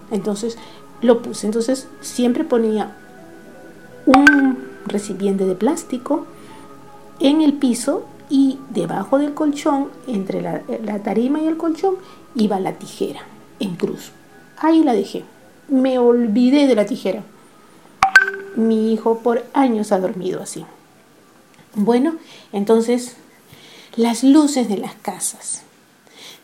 Entonces 0.10 0.58
lo 1.01 1.22
puse. 1.22 1.48
Entonces 1.48 1.89
siempre 2.00 2.46
ponía 2.46 2.96
un 4.06 4.60
recipiente 4.86 5.44
de 5.44 5.56
plástico 5.56 6.25
en 7.20 7.41
el 7.41 7.51
piso 7.51 8.06
y 8.29 8.60
debajo 8.70 9.18
del 9.18 9.34
colchón, 9.34 9.89
entre 10.08 10.41
la, 10.41 10.63
tarima 11.03 11.41
y 11.41 11.48
el 11.48 11.58
colchón, 11.58 11.96
iba 12.34 12.62
la 12.62 12.75
tijera 12.75 13.24
en 13.60 13.75
cruz. 13.75 14.13
Ahí 14.56 14.86
la 14.86 14.94
dejé. 14.94 15.25
Me 15.68 16.00
olvidé 16.00 16.65
de 16.65 16.75
la 16.75 16.86
tijera. 16.86 17.24
Mi 18.56 18.94
hijo 18.94 19.20
por 19.20 19.44
años 19.53 19.91
ha 19.91 20.00
dormido 20.00 20.41
así. 20.41 20.63
Bueno, 21.81 22.15
entonces, 22.51 23.15
las 23.95 24.25
luces 24.25 24.67
de 24.67 24.75
las 24.75 24.95
casas. 24.95 25.62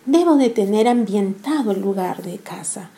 Debo 0.05 0.37
de 0.37 0.49
tener 0.49 0.87
ambientado 0.87 1.71
el 1.71 1.81
lugar 1.81 2.23
de 2.23 2.37
casa. 2.37 2.89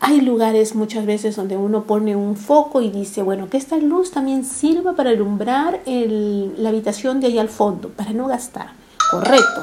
Hay 0.00 0.20
lugares 0.20 0.74
muchas 0.74 1.06
veces 1.06 1.36
donde 1.36 1.56
uno 1.56 1.84
pone 1.84 2.16
un 2.16 2.34
foco 2.34 2.82
y 2.82 2.90
dice, 2.90 3.22
bueno, 3.22 3.48
que 3.48 3.58
esta 3.58 3.76
luz 3.76 4.10
también 4.10 4.44
sirva 4.44 4.94
para 4.94 5.10
alumbrar 5.10 5.82
la 5.86 6.68
habitación 6.68 7.20
de 7.20 7.28
ahí 7.28 7.38
al 7.38 7.48
fondo, 7.48 7.90
para 7.90 8.12
no 8.12 8.26
gastar. 8.26 8.72
Correcto. 9.12 9.60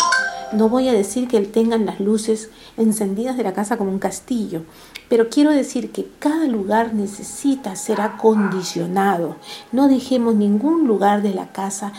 No 0.53 0.67
voy 0.67 0.89
a 0.89 0.93
decir 0.93 1.29
que 1.29 1.39
tengan 1.41 1.85
las 1.85 2.01
luces 2.01 2.50
encendidas 2.75 3.38
de 3.38 3.43
la 3.43 3.53
casa 3.53 3.77
como 3.77 3.89
un 3.89 4.00
castillo, 4.00 4.63
pero 5.07 5.29
quiero 5.29 5.50
decir 5.51 5.93
que 5.93 6.07
cada 6.19 6.45
lugar 6.45 6.93
necesita 6.93 7.77
ser 7.77 8.01
acondicionado. 8.01 9.38
No 9.71 9.88
dejemos 9.88 10.35
ningún 10.35 10.88
lugar 10.88 11.21
de 11.21 11.33
la 11.33 11.53
casa 11.53 11.93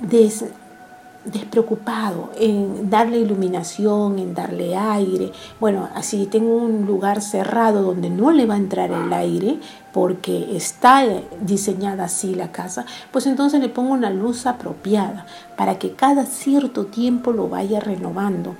despreocupado 0.00 2.30
en 2.38 2.88
darle 2.88 3.18
iluminación, 3.18 4.18
en 4.18 4.34
darle 4.34 4.76
aire. 4.76 5.32
Bueno, 5.58 5.88
así 5.94 6.26
tengo 6.26 6.56
un 6.56 6.86
lugar 6.86 7.20
cerrado 7.20 7.82
donde 7.82 8.10
no 8.10 8.30
le 8.30 8.46
va 8.46 8.54
a 8.54 8.58
entrar 8.58 8.90
el 8.90 9.12
aire 9.12 9.58
porque 9.92 10.56
está 10.56 11.04
diseñada 11.40 12.04
así 12.04 12.34
la 12.34 12.52
casa, 12.52 12.84
pues 13.10 13.26
entonces 13.26 13.60
le 13.60 13.68
pongo 13.68 13.92
una 13.92 14.10
luz 14.10 14.46
apropiada 14.46 15.26
para 15.56 15.78
que 15.78 15.92
cada 15.92 16.26
cierto 16.26 16.86
tiempo 16.86 17.32
lo 17.32 17.48
vaya 17.48 17.80
renovando. 17.80 18.54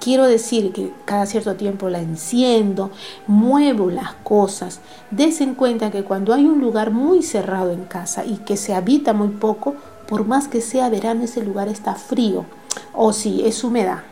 Quiero 0.00 0.26
decir 0.26 0.72
que 0.72 0.94
cada 1.04 1.26
cierto 1.26 1.56
tiempo 1.56 1.90
la 1.90 2.00
enciendo, 2.00 2.90
muevo 3.26 3.90
las 3.90 4.14
cosas. 4.14 4.80
Des 5.10 5.42
en 5.42 5.54
cuenta 5.54 5.90
que 5.90 6.04
cuando 6.04 6.32
hay 6.32 6.46
un 6.46 6.58
lugar 6.58 6.90
muy 6.90 7.22
cerrado 7.22 7.70
en 7.70 7.84
casa 7.84 8.24
y 8.24 8.38
que 8.38 8.56
se 8.56 8.74
habita 8.74 9.12
muy 9.12 9.28
poco, 9.28 9.74
por 10.10 10.26
más 10.26 10.48
que 10.48 10.60
sea 10.60 10.88
verano, 10.88 11.22
ese 11.22 11.40
lugar 11.40 11.68
está 11.68 11.94
frío. 11.94 12.44
O 12.92 13.12
si 13.12 13.46
es 13.46 13.62
humedad. 13.62 14.02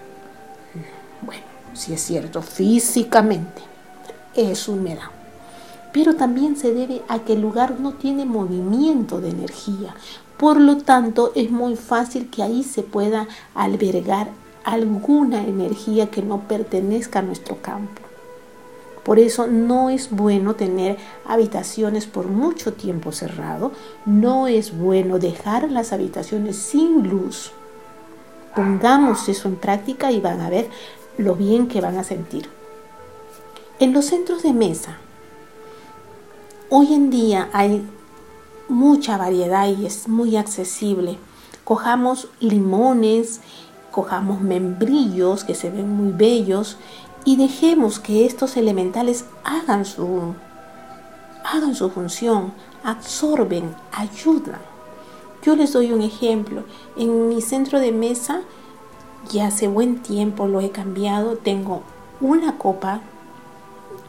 Bueno, 1.22 1.42
si 1.74 1.92
es 1.92 2.00
cierto, 2.00 2.40
físicamente 2.40 3.62
es 4.34 4.68
humedad. 4.68 5.10
Pero 5.92 6.14
también 6.14 6.56
se 6.56 6.72
debe 6.72 7.02
a 7.08 7.18
que 7.18 7.32
el 7.32 7.40
lugar 7.40 7.80
no 7.80 7.94
tiene 7.94 8.24
movimiento 8.24 9.20
de 9.20 9.30
energía. 9.30 9.92
Por 10.36 10.60
lo 10.60 10.76
tanto, 10.76 11.32
es 11.34 11.50
muy 11.50 11.74
fácil 11.74 12.30
que 12.30 12.44
ahí 12.44 12.62
se 12.62 12.84
pueda 12.84 13.26
albergar 13.56 14.28
alguna 14.62 15.42
energía 15.42 16.10
que 16.10 16.22
no 16.22 16.42
pertenezca 16.42 17.18
a 17.18 17.22
nuestro 17.22 17.60
campo. 17.60 18.07
Por 19.08 19.18
eso 19.18 19.46
no 19.46 19.88
es 19.88 20.10
bueno 20.10 20.54
tener 20.54 20.98
habitaciones 21.24 22.04
por 22.04 22.26
mucho 22.26 22.74
tiempo 22.74 23.10
cerrado, 23.10 23.72
no 24.04 24.48
es 24.48 24.76
bueno 24.76 25.18
dejar 25.18 25.70
las 25.70 25.94
habitaciones 25.94 26.56
sin 26.56 27.08
luz. 27.08 27.52
Pongamos 28.54 29.26
eso 29.30 29.48
en 29.48 29.56
práctica 29.56 30.12
y 30.12 30.20
van 30.20 30.42
a 30.42 30.50
ver 30.50 30.68
lo 31.16 31.36
bien 31.36 31.68
que 31.68 31.80
van 31.80 31.96
a 31.96 32.04
sentir. 32.04 32.50
En 33.78 33.94
los 33.94 34.04
centros 34.04 34.42
de 34.42 34.52
mesa, 34.52 34.98
hoy 36.68 36.92
en 36.92 37.08
día 37.08 37.48
hay 37.54 37.88
mucha 38.68 39.16
variedad 39.16 39.68
y 39.68 39.86
es 39.86 40.06
muy 40.06 40.36
accesible. 40.36 41.16
Cojamos 41.64 42.28
limones, 42.40 43.40
cojamos 43.90 44.42
membrillos 44.42 45.44
que 45.44 45.54
se 45.54 45.70
ven 45.70 45.88
muy 45.88 46.12
bellos 46.12 46.76
y 47.24 47.36
dejemos 47.36 47.98
que 47.98 48.24
estos 48.26 48.56
elementales 48.56 49.26
hagan 49.44 49.84
su, 49.84 50.34
hagan 51.44 51.74
su 51.74 51.90
función, 51.90 52.52
absorben, 52.82 53.74
ayudan. 53.92 54.60
Yo 55.42 55.56
les 55.56 55.72
doy 55.72 55.92
un 55.92 56.02
ejemplo. 56.02 56.64
En 56.96 57.28
mi 57.28 57.42
centro 57.42 57.80
de 57.80 57.92
mesa, 57.92 58.40
ya 59.30 59.48
hace 59.48 59.68
buen 59.68 60.02
tiempo 60.02 60.46
lo 60.46 60.60
he 60.60 60.70
cambiado, 60.70 61.36
tengo 61.36 61.82
una 62.20 62.58
copa 62.58 63.00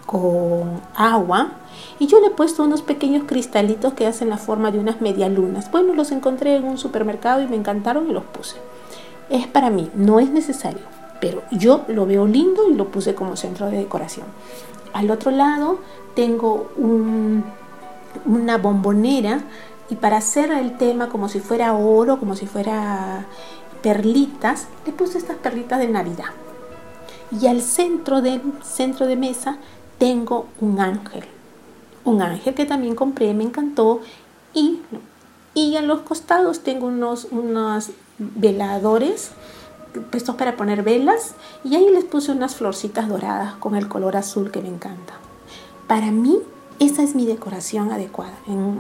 con 0.06 0.82
agua 0.96 1.52
y 2.00 2.08
yo 2.08 2.20
le 2.20 2.28
he 2.28 2.32
puesto 2.32 2.64
unos 2.64 2.82
pequeños 2.82 3.26
cristalitos 3.28 3.94
que 3.94 4.08
hacen 4.08 4.30
la 4.30 4.38
forma 4.38 4.72
de 4.72 4.80
unas 4.80 5.02
medialunas. 5.02 5.70
Bueno, 5.72 5.94
los 5.94 6.12
encontré 6.12 6.56
en 6.56 6.64
un 6.64 6.78
supermercado 6.78 7.42
y 7.42 7.48
me 7.48 7.56
encantaron 7.56 8.10
y 8.10 8.14
los 8.14 8.24
puse. 8.24 8.58
Es 9.30 9.46
para 9.46 9.70
mí, 9.70 9.92
no 9.94 10.20
es 10.20 10.32
necesario 10.32 10.99
pero 11.20 11.44
yo 11.52 11.86
lo 11.88 12.06
veo 12.06 12.26
lindo 12.26 12.70
y 12.70 12.74
lo 12.74 12.90
puse 12.90 13.16
como 13.16 13.36
centro 13.36 13.68
de 13.70 13.78
decoración. 13.78 14.28
Al 14.94 15.12
otro 15.12 15.32
lado 15.32 15.80
tengo 16.16 16.72
una 18.26 18.58
bombonera 18.58 19.42
y 19.90 19.96
para 19.96 20.18
hacer 20.18 20.52
el 20.52 20.78
tema 20.78 21.10
como 21.10 21.30
si 21.30 21.40
fuera 21.40 21.74
oro, 21.74 22.20
como 22.20 22.36
si 22.36 22.46
fuera 22.46 23.26
perlitas, 23.82 24.68
le 24.86 24.92
puse 24.92 25.18
estas 25.18 25.38
perlitas 25.38 25.80
de 25.80 25.88
Navidad. 25.88 26.30
Y 27.32 27.48
al 27.48 27.62
centro 27.62 28.22
del 28.22 28.42
centro 28.64 29.06
de 29.08 29.16
mesa 29.16 29.58
tengo 29.98 30.48
un 30.60 30.80
ángel. 30.80 31.24
Un 32.04 32.22
ángel 32.22 32.54
que 32.54 32.66
también 32.66 32.96
compré, 32.96 33.34
me 33.34 33.44
encantó. 33.44 34.02
Y, 34.54 34.80
y 35.54 35.76
a 35.76 35.82
los 35.82 36.02
costados 36.02 36.62
tengo 36.62 36.88
unos, 36.88 37.28
unos 37.32 37.92
veladores 38.18 39.32
puestos 40.12 40.36
para 40.36 40.56
poner 40.56 40.84
velas 40.84 41.36
y 41.64 41.76
ahí 41.76 41.90
les 41.90 42.06
puse 42.06 42.32
unas 42.32 42.56
florcitas 42.56 43.08
doradas 43.08 43.56
con 43.56 43.76
el 43.76 43.88
color 43.88 44.18
azul 44.18 44.52
que 44.52 44.62
me 44.62 44.70
encanta. 44.70 45.14
Para 45.88 46.12
mí 46.12 46.40
esa 46.80 47.04
es 47.04 47.14
mi 47.14 47.26
decoración 47.26 47.92
adecuada. 47.92 48.34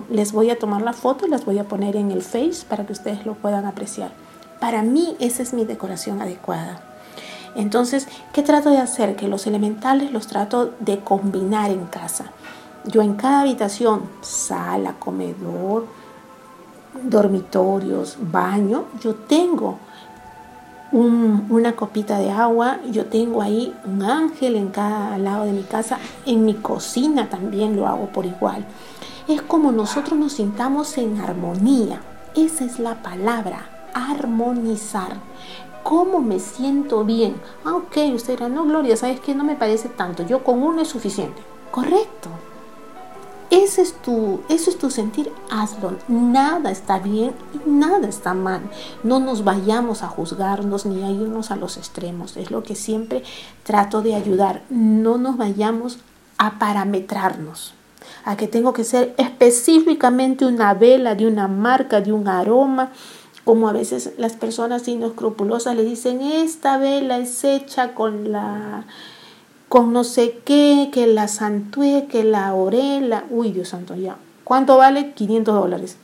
les 0.09 0.31
voy 0.31 0.49
a 0.49 0.57
tomar 0.57 0.81
la 0.81 0.93
foto 0.93 1.25
y 1.25 1.29
las 1.29 1.43
voy 1.43 1.60
a 1.60 1.65
poner 1.65 1.95
en 1.95 2.12
el 2.12 2.21
face 2.21 2.65
para 2.67 2.86
que 2.86 2.93
ustedes 2.93 3.25
lo 3.25 3.34
puedan 3.34 3.65
apreciar. 3.65 4.12
Para 4.60 4.84
mí 4.84 5.15
esa 5.19 5.43
es 5.43 5.53
mi 5.53 5.65
decoración 5.65 6.21
adecuada. 6.21 6.81
Entonces, 7.55 8.07
¿qué 8.31 8.41
trato 8.41 8.69
de 8.69 8.77
hacer? 8.77 9.15
Que 9.15 9.27
los 9.27 9.47
elementales 9.47 10.12
los 10.12 10.27
trato 10.27 10.73
de 10.79 10.99
combinar 10.99 11.71
en 11.71 11.86
casa. 11.86 12.31
Yo 12.86 13.01
en 13.01 13.15
cada 13.15 13.41
habitación, 13.41 14.03
sala, 14.21 14.93
comedor, 14.99 15.88
dormitorios, 17.03 18.17
baño, 18.19 18.86
yo 19.01 19.15
tengo 19.15 19.79
una 20.91 21.73
copita 21.75 22.17
de 22.17 22.32
agua, 22.32 22.80
yo 22.89 23.06
tengo 23.06 23.41
ahí 23.41 23.75
un 23.86 24.02
ángel 24.02 24.56
en 24.56 24.69
cada 24.69 25.17
lado 25.17 25.45
de 25.45 25.52
mi 25.52 25.63
casa, 25.63 25.99
en 26.25 26.45
mi 26.45 26.56
cocina 26.56 27.30
también 27.30 27.75
lo 27.75 27.88
hago 27.88 28.08
por 28.08 28.25
igual. 28.25 28.65
Es 29.28 29.41
como 29.43 29.71
nosotros 29.71 30.17
nos 30.17 30.34
sintamos 30.34 30.97
en 30.97 31.21
armonía, 31.21 32.02
esa 32.36 32.65
es 32.65 32.80
la 32.80 33.04
palabra, 33.04 33.69
armonizar. 33.93 35.13
¿Cómo 35.84 36.19
me 36.19 36.39
siento 36.39 37.04
bien? 37.04 37.36
Ah, 37.63 37.75
ok, 37.75 37.97
usted 38.13 38.34
dirá, 38.36 38.49
no, 38.49 38.65
Gloria, 38.65 38.97
¿sabes 38.97 39.19
qué? 39.19 39.34
No 39.34 39.43
me 39.43 39.56
parece 39.56 39.89
tanto, 39.89 40.23
yo 40.23 40.43
con 40.43 40.62
uno 40.62 40.82
es 40.82 40.88
suficiente. 40.88 41.41
Correcto, 41.71 42.30
ese 43.49 43.81
es 43.81 43.93
tu, 43.93 44.41
eso 44.47 44.69
es 44.69 44.77
tu 44.77 44.91
sentir, 44.91 45.31
hazlo. 45.49 45.97
Nada 46.07 46.69
está 46.69 46.99
bien 46.99 47.33
y 47.53 47.69
nada 47.69 48.07
está 48.07 48.35
mal. 48.35 48.62
No 49.03 49.19
nos 49.19 49.43
vayamos 49.43 50.03
a 50.03 50.07
juzgarnos 50.07 50.85
ni 50.85 51.01
a 51.03 51.09
irnos 51.09 51.49
a 51.49 51.55
los 51.55 51.77
extremos. 51.77 52.38
Es 52.38 52.51
lo 52.51 52.62
que 52.62 52.75
siempre 52.75 53.23
trato 53.63 54.03
de 54.03 54.13
ayudar. 54.13 54.62
No 54.69 55.17
nos 55.17 55.38
vayamos 55.38 55.97
a 56.38 56.59
parametrarnos. 56.59 57.73
A 58.23 58.38
que 58.38 58.47
tengo 58.47 58.73
que 58.73 58.83
ser 58.83 59.15
específicamente 59.17 60.45
una 60.45 60.75
vela 60.75 61.15
de 61.15 61.27
una 61.27 61.47
marca, 61.47 62.01
de 62.01 62.13
un 62.13 62.27
aroma. 62.27 62.91
Como 63.45 63.67
a 63.67 63.73
veces 63.73 64.13
las 64.17 64.33
personas 64.33 64.88
inescrupulosas 64.88 65.75
le 65.75 65.83
dicen, 65.83 66.21
esta 66.21 66.77
vela 66.77 67.17
es 67.17 67.43
hecha 67.43 67.95
con 67.95 68.31
la 68.31 68.85
con 69.69 69.93
no 69.93 70.03
sé 70.03 70.39
qué, 70.43 70.89
que 70.91 71.08
la 71.08 71.27
santue, 71.27 72.08
que 72.10 72.23
la 72.23 72.53
orela, 72.55 73.25
uy 73.29 73.51
Dios 73.51 73.69
santo, 73.69 73.95
ya. 73.95 74.17
¿Cuánto 74.43 74.77
vale? 74.77 75.13
500 75.13 75.53
dólares. 75.53 75.97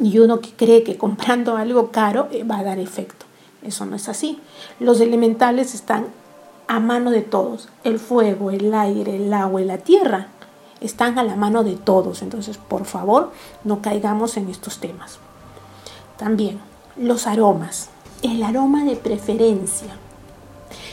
Y 0.00 0.18
uno 0.18 0.40
que 0.40 0.52
cree 0.52 0.82
que 0.84 0.98
comprando 0.98 1.56
algo 1.56 1.90
caro 1.90 2.28
eh, 2.30 2.44
va 2.44 2.58
a 2.58 2.64
dar 2.64 2.78
efecto. 2.78 3.24
Eso 3.62 3.86
no 3.86 3.96
es 3.96 4.08
así. 4.08 4.38
Los 4.78 5.00
elementales 5.00 5.74
están 5.74 6.06
a 6.68 6.78
mano 6.78 7.10
de 7.10 7.22
todos. 7.22 7.68
El 7.84 7.98
fuego, 7.98 8.50
el 8.50 8.72
aire, 8.74 9.16
el 9.16 9.32
agua 9.32 9.62
y 9.62 9.64
la 9.64 9.78
tierra 9.78 10.28
están 10.80 11.18
a 11.18 11.24
la 11.24 11.36
mano 11.36 11.64
de 11.64 11.74
todos. 11.74 12.20
Entonces, 12.20 12.58
por 12.58 12.84
favor, 12.84 13.32
no 13.64 13.80
caigamos 13.80 14.36
en 14.36 14.50
estos 14.50 14.78
temas. 14.78 15.18
También 16.18 16.60
los 16.96 17.26
aromas. 17.26 17.88
El 18.22 18.42
aroma 18.42 18.84
de 18.84 18.96
preferencia. 18.96 19.96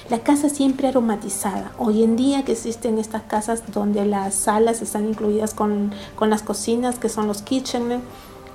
La 0.09 0.19
casa 0.19 0.49
siempre 0.49 0.87
aromatizada. 0.87 1.71
Hoy 1.79 2.03
en 2.03 2.15
día 2.15 2.45
que 2.45 2.51
existen 2.51 2.99
estas 2.99 3.23
casas 3.23 3.63
donde 3.73 4.05
las 4.05 4.35
salas 4.35 4.83
están 4.83 5.07
incluidas 5.07 5.55
con, 5.55 5.91
las 6.19 6.43
cocinas, 6.43 6.99
que 6.99 7.09
son 7.09 7.27
los 7.27 7.41
kitchen. 7.41 8.03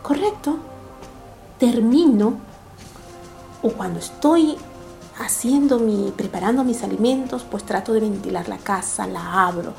Correcto. 0.02 0.58
Termino 1.58 2.34
o 3.62 3.70
cuando 3.70 3.98
estoy 3.98 4.56
haciendo 5.18 5.80
mi, 5.80 6.12
preparando 6.16 6.62
mis 6.62 6.84
alimentos, 6.84 7.44
pues 7.50 7.64
trato 7.64 7.92
de 7.94 8.00
ventilar 8.00 8.48
la 8.48 8.58
casa, 8.58 9.08
la 9.08 9.48
abro. 9.48 9.72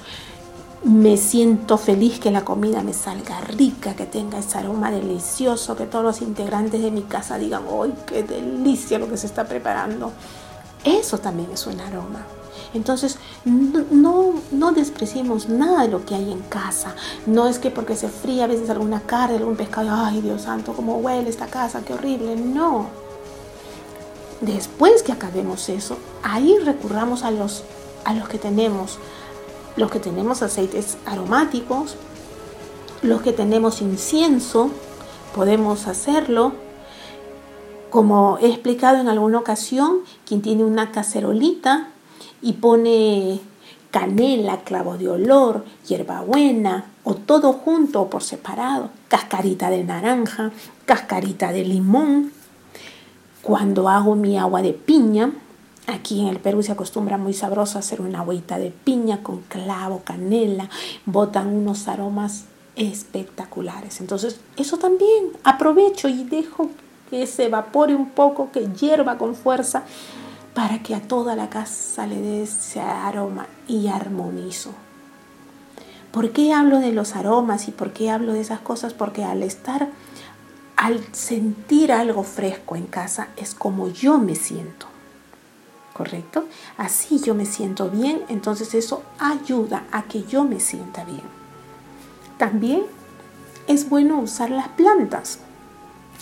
Me 0.84 1.15
siento 1.15 1.77
feliz 1.77 2.19
que 2.19 2.31
la 2.31 2.43
comida 2.43 2.84
me 2.84 2.91
salga 2.91 3.39
rica, 3.39 3.95
que 3.95 4.05
tenga 4.05 4.39
ese 4.39 4.57
aroma 4.57 4.91
delicioso, 4.91 5.77
que 5.77 5.86
todos 5.86 6.03
los 6.03 6.21
integrantes 6.21 6.81
de 6.81 6.91
mi 6.91 7.03
casa 7.03 7.38
digan, 7.38 7.63
¡ay, 7.81 7.93
qué 8.05 8.23
delicia 8.23 8.99
lo 8.99 9.07
que 9.07 9.15
se 9.15 9.27
está 9.27 9.45
preparando! 9.45 10.12
Eso 10.84 11.17
también 11.17 11.52
es 11.52 11.67
un 11.67 11.80
aroma. 11.80 12.26
Entonces, 12.74 13.17
no, 13.44 14.34
no, 14.52 14.72
despreciemos 14.72 15.50
nada 15.50 15.82
de 15.82 15.89
lo 15.89 16.06
que 16.06 16.15
hay 16.15 16.32
en 16.32 16.39
casa. 16.39 16.96
No 17.26 17.48
es 17.48 17.60
que 17.60 17.70
porque 17.70 17.96
se 17.96 18.08
fría 18.08 18.46
a 18.46 18.48
veces 18.48 18.70
alguna 18.70 19.02
carne, 19.02 19.38
algún 19.38 19.58
pescado, 19.58 19.89
ay 19.91 20.22
Dios 20.22 20.44
santo, 20.44 20.74
cómo 20.74 20.98
huele 20.98 21.30
esta 21.30 21.48
casa, 21.48 21.84
qué 21.86 21.94
horrible. 21.94 22.36
No. 22.36 22.88
Después 24.39 25.04
que 25.04 25.12
acabemos 25.12 25.67
eso, 25.70 25.98
ahí 26.24 26.58
recurramos 26.60 27.24
a 27.24 27.32
los, 27.32 27.63
a 28.06 28.13
los 28.13 28.30
que 28.30 28.38
tenemos. 28.38 28.98
Los 29.76 29.91
que 29.91 30.00
tenemos 30.00 30.41
aceites 30.41 30.98
aromáticos, 31.06 31.96
los 33.02 33.22
que 33.22 33.34
tenemos 33.34 33.82
incienso, 33.82 34.70
podemos 35.36 35.88
hacerlo 35.88 36.54
Como 37.91 38.38
he 38.38 38.47
explicado 38.47 38.99
en 38.99 39.10
alguna 39.10 39.38
ocasión, 39.39 39.97
quien 40.25 40.41
tiene 40.41 40.63
una 40.63 40.91
cacerolita 40.91 41.89
y 42.41 42.54
pone 42.54 43.41
canela, 43.91 44.62
clavo 44.62 44.97
de 44.97 45.10
olor, 45.10 45.65
hierbabuena 45.86 46.86
o 47.04 47.15
todo 47.15 47.51
junto 47.51 48.04
o 48.04 48.10
por 48.10 48.23
separado, 48.23 48.91
cascarita 49.10 49.69
de 49.69 49.84
naranja, 49.84 50.51
cascarita 50.86 51.51
de 51.51 51.65
limón. 51.65 52.32
Cuando 53.41 53.89
hago 53.89 54.15
mi 54.15 54.38
agua 54.38 54.62
de 54.62 54.71
piña, 54.71 55.34
aquí 55.88 56.21
en 56.21 56.27
el 56.27 56.39
Perú 56.39 56.63
se 56.63 56.71
acostumbra 56.71 57.17
muy 57.17 57.34
sabroso 57.34 57.77
hacer 57.77 57.99
una 57.99 58.19
agüita 58.19 58.58
de 58.58 58.71
piña 58.71 59.21
con 59.21 59.41
clavo, 59.41 60.01
canela, 60.06 60.69
botan 61.06 61.47
unos 61.47 61.89
aromas 61.89 62.45
espectaculares. 62.77 63.99
Entonces, 63.99 64.39
eso 64.56 64.77
también 64.77 65.32
aprovecho 65.43 66.08
y 66.08 66.23
dejo 66.23 66.69
que 67.12 67.28
se 67.28 67.45
evapore 67.45 67.93
un 67.93 68.10
poco, 68.10 68.52
que 68.52 68.69
hierva 68.69 69.17
con 69.17 69.36
fuerza 69.36 69.84
para 70.56 70.82
que 70.82 70.95
a 70.95 71.02
toda 71.02 71.36
la 71.36 71.50
casa 71.50 72.08
le 72.08 72.21
dé 72.21 72.43
ese 72.43 72.80
aroma 72.80 73.47
y 73.67 73.89
armonizo. 73.89 74.71
¿Por 76.12 76.32
qué 76.32 76.54
hablo 76.54 76.80
de 76.80 76.93
los 76.93 77.15
aromas 77.15 77.67
y 77.67 77.71
por 77.71 77.91
qué 77.91 78.10
hablo 78.10 78.34
de 78.34 78.39
esas 78.39 78.62
cosas? 78.62 78.93
Porque 78.93 79.26
al 79.26 79.43
estar, 79.43 79.89
al 80.78 81.02
sentir 81.13 81.91
algo 81.91 82.24
fresco 82.24 82.78
en 82.78 82.88
casa, 82.88 83.28
es 83.36 83.54
como 83.54 83.89
yo 83.89 84.17
me 84.17 84.36
siento. 84.36 84.88
¿Correcto? 85.93 86.45
Así 86.78 87.19
yo 87.19 87.36
me 87.36 87.45
siento 87.45 87.89
bien, 87.89 88.21
entonces 88.30 88.74
eso 88.74 89.04
ayuda 89.19 89.84
a 89.91 90.04
que 90.04 90.24
yo 90.24 90.45
me 90.45 90.62
sienta 90.62 91.04
bien. 91.04 91.24
También 92.38 92.84
es 93.67 93.89
bueno 93.89 94.17
usar 94.19 94.50
las 94.50 94.69
plantas 94.69 95.39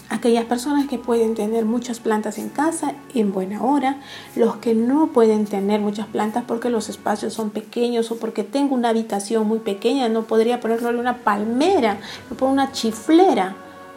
aquellas 0.09 0.45
personas 0.45 0.87
que 0.87 0.97
pueden 0.97 1.35
tener 1.35 1.65
muchas 1.65 1.99
plantas 1.99 2.37
en 2.37 2.49
casa 2.49 2.93
en 3.13 3.31
buena 3.31 3.63
hora, 3.63 3.97
los 4.35 4.57
que 4.57 4.73
no 4.73 5.07
pueden 5.07 5.45
tener 5.45 5.79
muchas 5.79 6.07
plantas 6.07 6.43
porque 6.47 6.69
los 6.69 6.89
espacios 6.89 7.33
son 7.33 7.51
pequeños 7.51 8.11
o 8.11 8.17
porque 8.17 8.43
tengo 8.43 8.75
una 8.75 8.89
habitación 8.89 9.47
muy 9.47 9.59
pequeña, 9.59 10.09
no 10.09 10.23
podría 10.23 10.59
ponerle 10.59 10.99
una 10.99 11.19
palmera, 11.19 11.99
no 12.29 12.47
una 12.47 12.71
chiflera. 12.71 13.55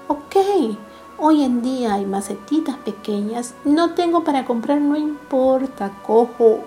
Ok, 0.09 0.37
hoy 1.19 1.43
en 1.43 1.63
día 1.63 1.95
hay 1.95 2.05
macetitas 2.05 2.77
pequeñas, 2.77 3.55
no 3.65 3.95
tengo 3.95 4.25
para 4.25 4.45
comprar, 4.45 4.81
no 4.81 4.97
importa, 4.97 5.93
cojo 6.05 6.61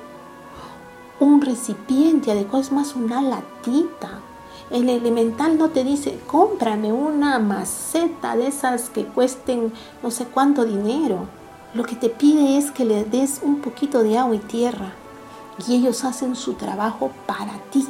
un 1.20 1.42
recipiente 1.42 2.32
adecuado, 2.32 2.62
es 2.62 2.72
más 2.72 2.96
una 2.96 3.22
latita 3.22 4.22
el 4.72 4.90
elemental 4.90 5.58
no 5.58 5.70
te 5.70 5.84
dice, 5.84 6.20
cómprame 6.26 6.92
una 6.92 7.38
maceta 7.38 8.36
de 8.36 8.48
esas 8.48 8.90
que 8.90 9.06
cuesten 9.06 9.72
no 10.02 10.10
sé 10.10 10.26
cuánto 10.26 10.66
dinero. 10.66 11.28
Lo 11.74 11.84
que 11.84 11.96
te 11.96 12.10
pide 12.10 12.58
es 12.58 12.72
que 12.72 12.86
le 12.86 13.04
des 13.04 13.42
un 13.44 13.62
poquito 13.62 14.02
de 14.02 14.18
agua 14.18 14.36
y 14.36 14.40
tierra. 14.40 14.94
Y 15.68 15.76
ellos 15.76 16.04
hacen 16.04 16.36
su 16.36 16.54
trabajo 16.54 17.12
para 17.28 17.54
ti. 17.72 17.86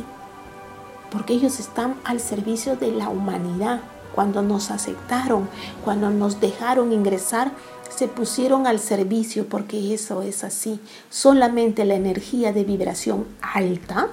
Porque 1.11 1.33
ellos 1.33 1.59
están 1.59 1.95
al 2.03 2.19
servicio 2.19 2.75
de 2.75 2.91
la 2.91 3.09
humanidad. 3.09 3.81
Cuando 4.13 4.41
nos 4.41 4.71
aceptaron, 4.71 5.47
cuando 5.83 6.09
nos 6.09 6.41
dejaron 6.41 6.91
ingresar, 6.91 7.51
se 7.89 8.07
pusieron 8.07 8.67
al 8.67 8.79
servicio 8.79 9.47
porque 9.47 9.93
eso 9.93 10.21
es 10.21 10.43
así. 10.43 10.79
Solamente 11.09 11.85
la 11.85 11.95
energía 11.95 12.51
de 12.51 12.63
vibración 12.63 13.25
alta 13.41 14.09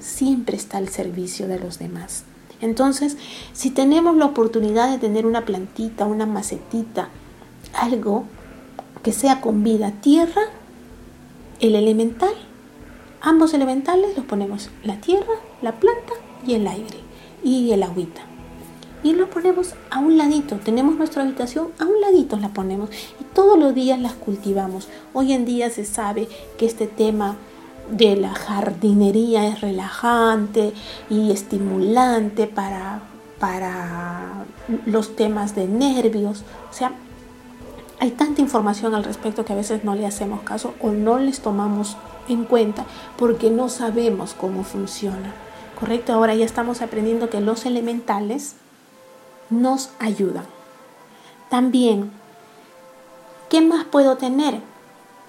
siempre 0.00 0.56
está 0.56 0.78
al 0.78 0.88
servicio 0.88 1.48
de 1.48 1.58
los 1.58 1.78
demás. 1.78 2.24
Entonces, 2.60 3.16
si 3.52 3.70
tenemos 3.70 4.16
la 4.16 4.26
oportunidad 4.26 4.90
de 4.90 4.98
tener 4.98 5.26
una 5.26 5.44
plantita, 5.44 6.06
una 6.06 6.26
macetita, 6.26 7.08
algo 7.72 8.24
que 9.02 9.12
sea 9.12 9.40
con 9.40 9.62
vida, 9.62 9.92
tierra, 10.00 10.42
el 11.60 11.74
elemental, 11.74 12.34
ambos 13.20 13.54
elementales 13.54 14.16
los 14.16 14.26
ponemos, 14.26 14.70
la 14.82 15.00
tierra, 15.00 15.34
la 15.62 15.78
planta 15.78 16.12
y 16.46 16.54
el 16.54 16.66
aire 16.66 16.98
y 17.44 17.70
el 17.70 17.82
agüita. 17.82 18.22
Y 19.04 19.12
lo 19.12 19.30
ponemos 19.30 19.74
a 19.90 20.00
un 20.00 20.18
ladito, 20.18 20.56
tenemos 20.56 20.96
nuestra 20.96 21.22
habitación, 21.22 21.68
a 21.78 21.84
un 21.84 22.00
ladito 22.00 22.36
la 22.36 22.48
ponemos 22.48 22.90
y 23.20 23.24
todos 23.32 23.56
los 23.56 23.72
días 23.72 24.00
las 24.00 24.14
cultivamos. 24.14 24.88
Hoy 25.14 25.32
en 25.32 25.44
día 25.44 25.70
se 25.70 25.84
sabe 25.84 26.28
que 26.58 26.66
este 26.66 26.88
tema 26.88 27.36
de 27.90 28.16
la 28.16 28.34
jardinería 28.34 29.46
es 29.46 29.60
relajante 29.60 30.72
y 31.08 31.30
estimulante 31.30 32.46
para, 32.46 33.00
para 33.38 34.44
los 34.86 35.16
temas 35.16 35.54
de 35.54 35.66
nervios. 35.66 36.44
O 36.70 36.72
sea, 36.72 36.92
hay 38.00 38.10
tanta 38.12 38.40
información 38.40 38.94
al 38.94 39.04
respecto 39.04 39.44
que 39.44 39.52
a 39.52 39.56
veces 39.56 39.84
no 39.84 39.94
le 39.94 40.06
hacemos 40.06 40.42
caso 40.42 40.74
o 40.80 40.90
no 40.90 41.18
les 41.18 41.40
tomamos 41.40 41.96
en 42.28 42.44
cuenta 42.44 42.84
porque 43.16 43.50
no 43.50 43.68
sabemos 43.68 44.34
cómo 44.34 44.64
funciona. 44.64 45.34
¿Correcto? 45.78 46.12
Ahora 46.12 46.34
ya 46.34 46.44
estamos 46.44 46.82
aprendiendo 46.82 47.30
que 47.30 47.40
los 47.40 47.64
elementales 47.64 48.56
nos 49.50 49.90
ayudan. 49.98 50.44
También, 51.48 52.10
¿qué 53.48 53.60
más 53.60 53.84
puedo 53.84 54.16
tener? 54.16 54.60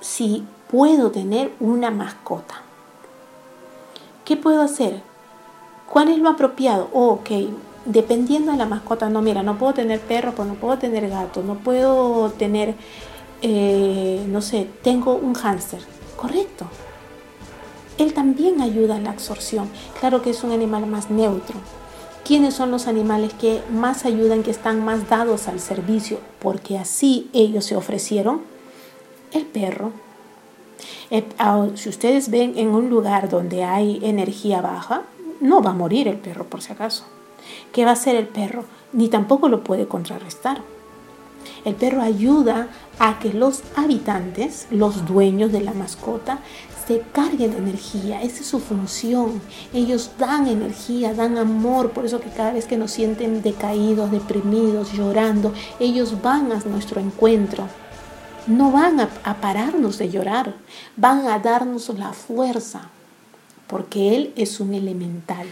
Si 0.01 0.43
puedo 0.69 1.11
tener 1.11 1.51
una 1.59 1.91
mascota. 1.91 2.61
¿Qué 4.23 4.37
puedo 4.37 4.61
hacer? 4.61 5.01
¿Cuál 5.87 6.09
es 6.09 6.19
lo 6.19 6.29
apropiado? 6.29 6.89
Oh, 6.93 7.07
ok, 7.13 7.29
dependiendo 7.85 8.51
de 8.51 8.57
la 8.57 8.65
mascota, 8.65 9.09
no, 9.09 9.21
mira, 9.21 9.41
no 9.41 9.57
puedo 9.57 9.73
tener 9.73 9.99
perro, 9.99 10.33
pues 10.33 10.47
no 10.47 10.53
puedo 10.53 10.77
tener 10.77 11.09
gato, 11.09 11.41
no 11.41 11.55
puedo 11.55 12.29
tener, 12.31 12.75
eh, 13.41 14.23
no 14.27 14.41
sé, 14.41 14.67
tengo 14.83 15.15
un 15.15 15.33
hámster. 15.33 15.81
Correcto. 16.15 16.65
Él 17.97 18.13
también 18.13 18.61
ayuda 18.61 18.97
a 18.97 18.99
la 18.99 19.09
absorción. 19.09 19.69
Claro 19.99 20.21
que 20.21 20.29
es 20.29 20.43
un 20.43 20.51
animal 20.51 20.85
más 20.85 21.09
neutro. 21.09 21.55
¿Quiénes 22.23 22.53
son 22.53 22.69
los 22.69 22.87
animales 22.87 23.33
que 23.33 23.61
más 23.71 24.05
ayudan, 24.05 24.43
que 24.43 24.51
están 24.51 24.85
más 24.85 25.09
dados 25.09 25.47
al 25.47 25.59
servicio? 25.59 26.19
Porque 26.39 26.77
así 26.77 27.29
ellos 27.33 27.65
se 27.65 27.75
ofrecieron. 27.75 28.41
El 29.31 29.45
perro, 29.45 29.91
si 31.75 31.89
ustedes 31.89 32.29
ven 32.29 32.57
en 32.57 32.69
un 32.69 32.89
lugar 32.89 33.29
donde 33.29 33.63
hay 33.63 33.99
energía 34.03 34.61
baja, 34.61 35.03
no 35.41 35.61
va 35.61 35.71
a 35.71 35.73
morir 35.73 36.07
el 36.07 36.17
perro 36.17 36.45
por 36.45 36.61
si 36.61 36.71
acaso. 36.71 37.05
¿Qué 37.71 37.83
va 37.83 37.91
a 37.91 37.93
hacer 37.93 38.15
el 38.15 38.27
perro? 38.27 38.65
Ni 38.93 39.07
tampoco 39.07 39.49
lo 39.49 39.63
puede 39.63 39.87
contrarrestar. 39.87 40.61
El 41.65 41.75
perro 41.75 42.01
ayuda 42.01 42.67
a 42.99 43.19
que 43.19 43.33
los 43.33 43.63
habitantes, 43.75 44.67
los 44.71 45.05
dueños 45.05 45.51
de 45.51 45.61
la 45.61 45.73
mascota, 45.73 46.39
se 46.85 47.01
carguen 47.11 47.51
de 47.51 47.57
energía. 47.57 48.21
Esa 48.21 48.41
es 48.41 48.47
su 48.47 48.59
función. 48.59 49.41
Ellos 49.73 50.11
dan 50.17 50.47
energía, 50.47 51.13
dan 51.13 51.37
amor. 51.37 51.91
Por 51.91 52.05
eso 52.05 52.19
que 52.19 52.29
cada 52.29 52.53
vez 52.53 52.65
que 52.65 52.77
nos 52.77 52.91
sienten 52.91 53.41
decaídos, 53.41 54.11
deprimidos, 54.11 54.93
llorando, 54.93 55.53
ellos 55.79 56.21
van 56.21 56.51
a 56.51 56.59
nuestro 56.65 56.99
encuentro 56.99 57.67
no 58.49 58.71
van 58.71 58.99
a, 58.99 59.07
pararnos 59.41 59.97
de 59.97 60.09
llorar, 60.09 60.55
van 60.97 61.27
a 61.27 61.39
darnos 61.39 61.89
la 61.89 62.13
fuerza, 62.13 62.89
porque 63.67 64.15
Él 64.15 64.33
es 64.35 64.59
un 64.59 64.73
elemental. 64.73 65.47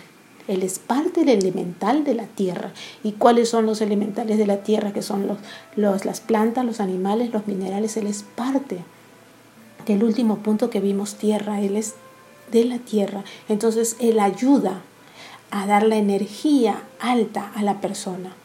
Él 0.48 0.64
es 0.64 0.80
parte 0.80 1.26
del 1.26 1.40
elemental 1.40 2.04
de 2.04 2.16
la 2.16 2.26
tierra. 2.26 2.72
¿Y 3.04 3.14
cuáles 3.14 3.50
son 3.50 3.66
los 3.66 3.82
elementales 3.82 4.38
de 4.38 4.48
la 4.48 4.64
tierra? 4.64 4.94
Que 4.94 5.02
son 5.02 5.28
los, 5.76 6.06
las 6.06 6.22
plantas, 6.22 6.66
los 6.66 6.80
animales, 6.80 7.34
los 7.34 7.48
minerales. 7.48 7.98
Él 7.98 8.08
es 8.08 8.24
parte 8.24 8.80
del 9.86 10.04
último 10.04 10.38
punto 10.38 10.70
que 10.70 10.80
vimos, 10.80 11.16
tierra. 11.16 11.60
Él 11.62 11.76
es 11.76 11.96
de 12.52 12.64
la 12.64 12.80
tierra. 12.80 13.26
Entonces 13.50 13.98
Él 14.00 14.22
ayuda 14.22 14.82
a 15.52 15.66
dar 15.68 15.84
la 15.84 15.98
energía 15.98 16.82
alta 17.00 17.52
a 17.54 17.62
la 17.62 17.82
persona. 17.82 18.34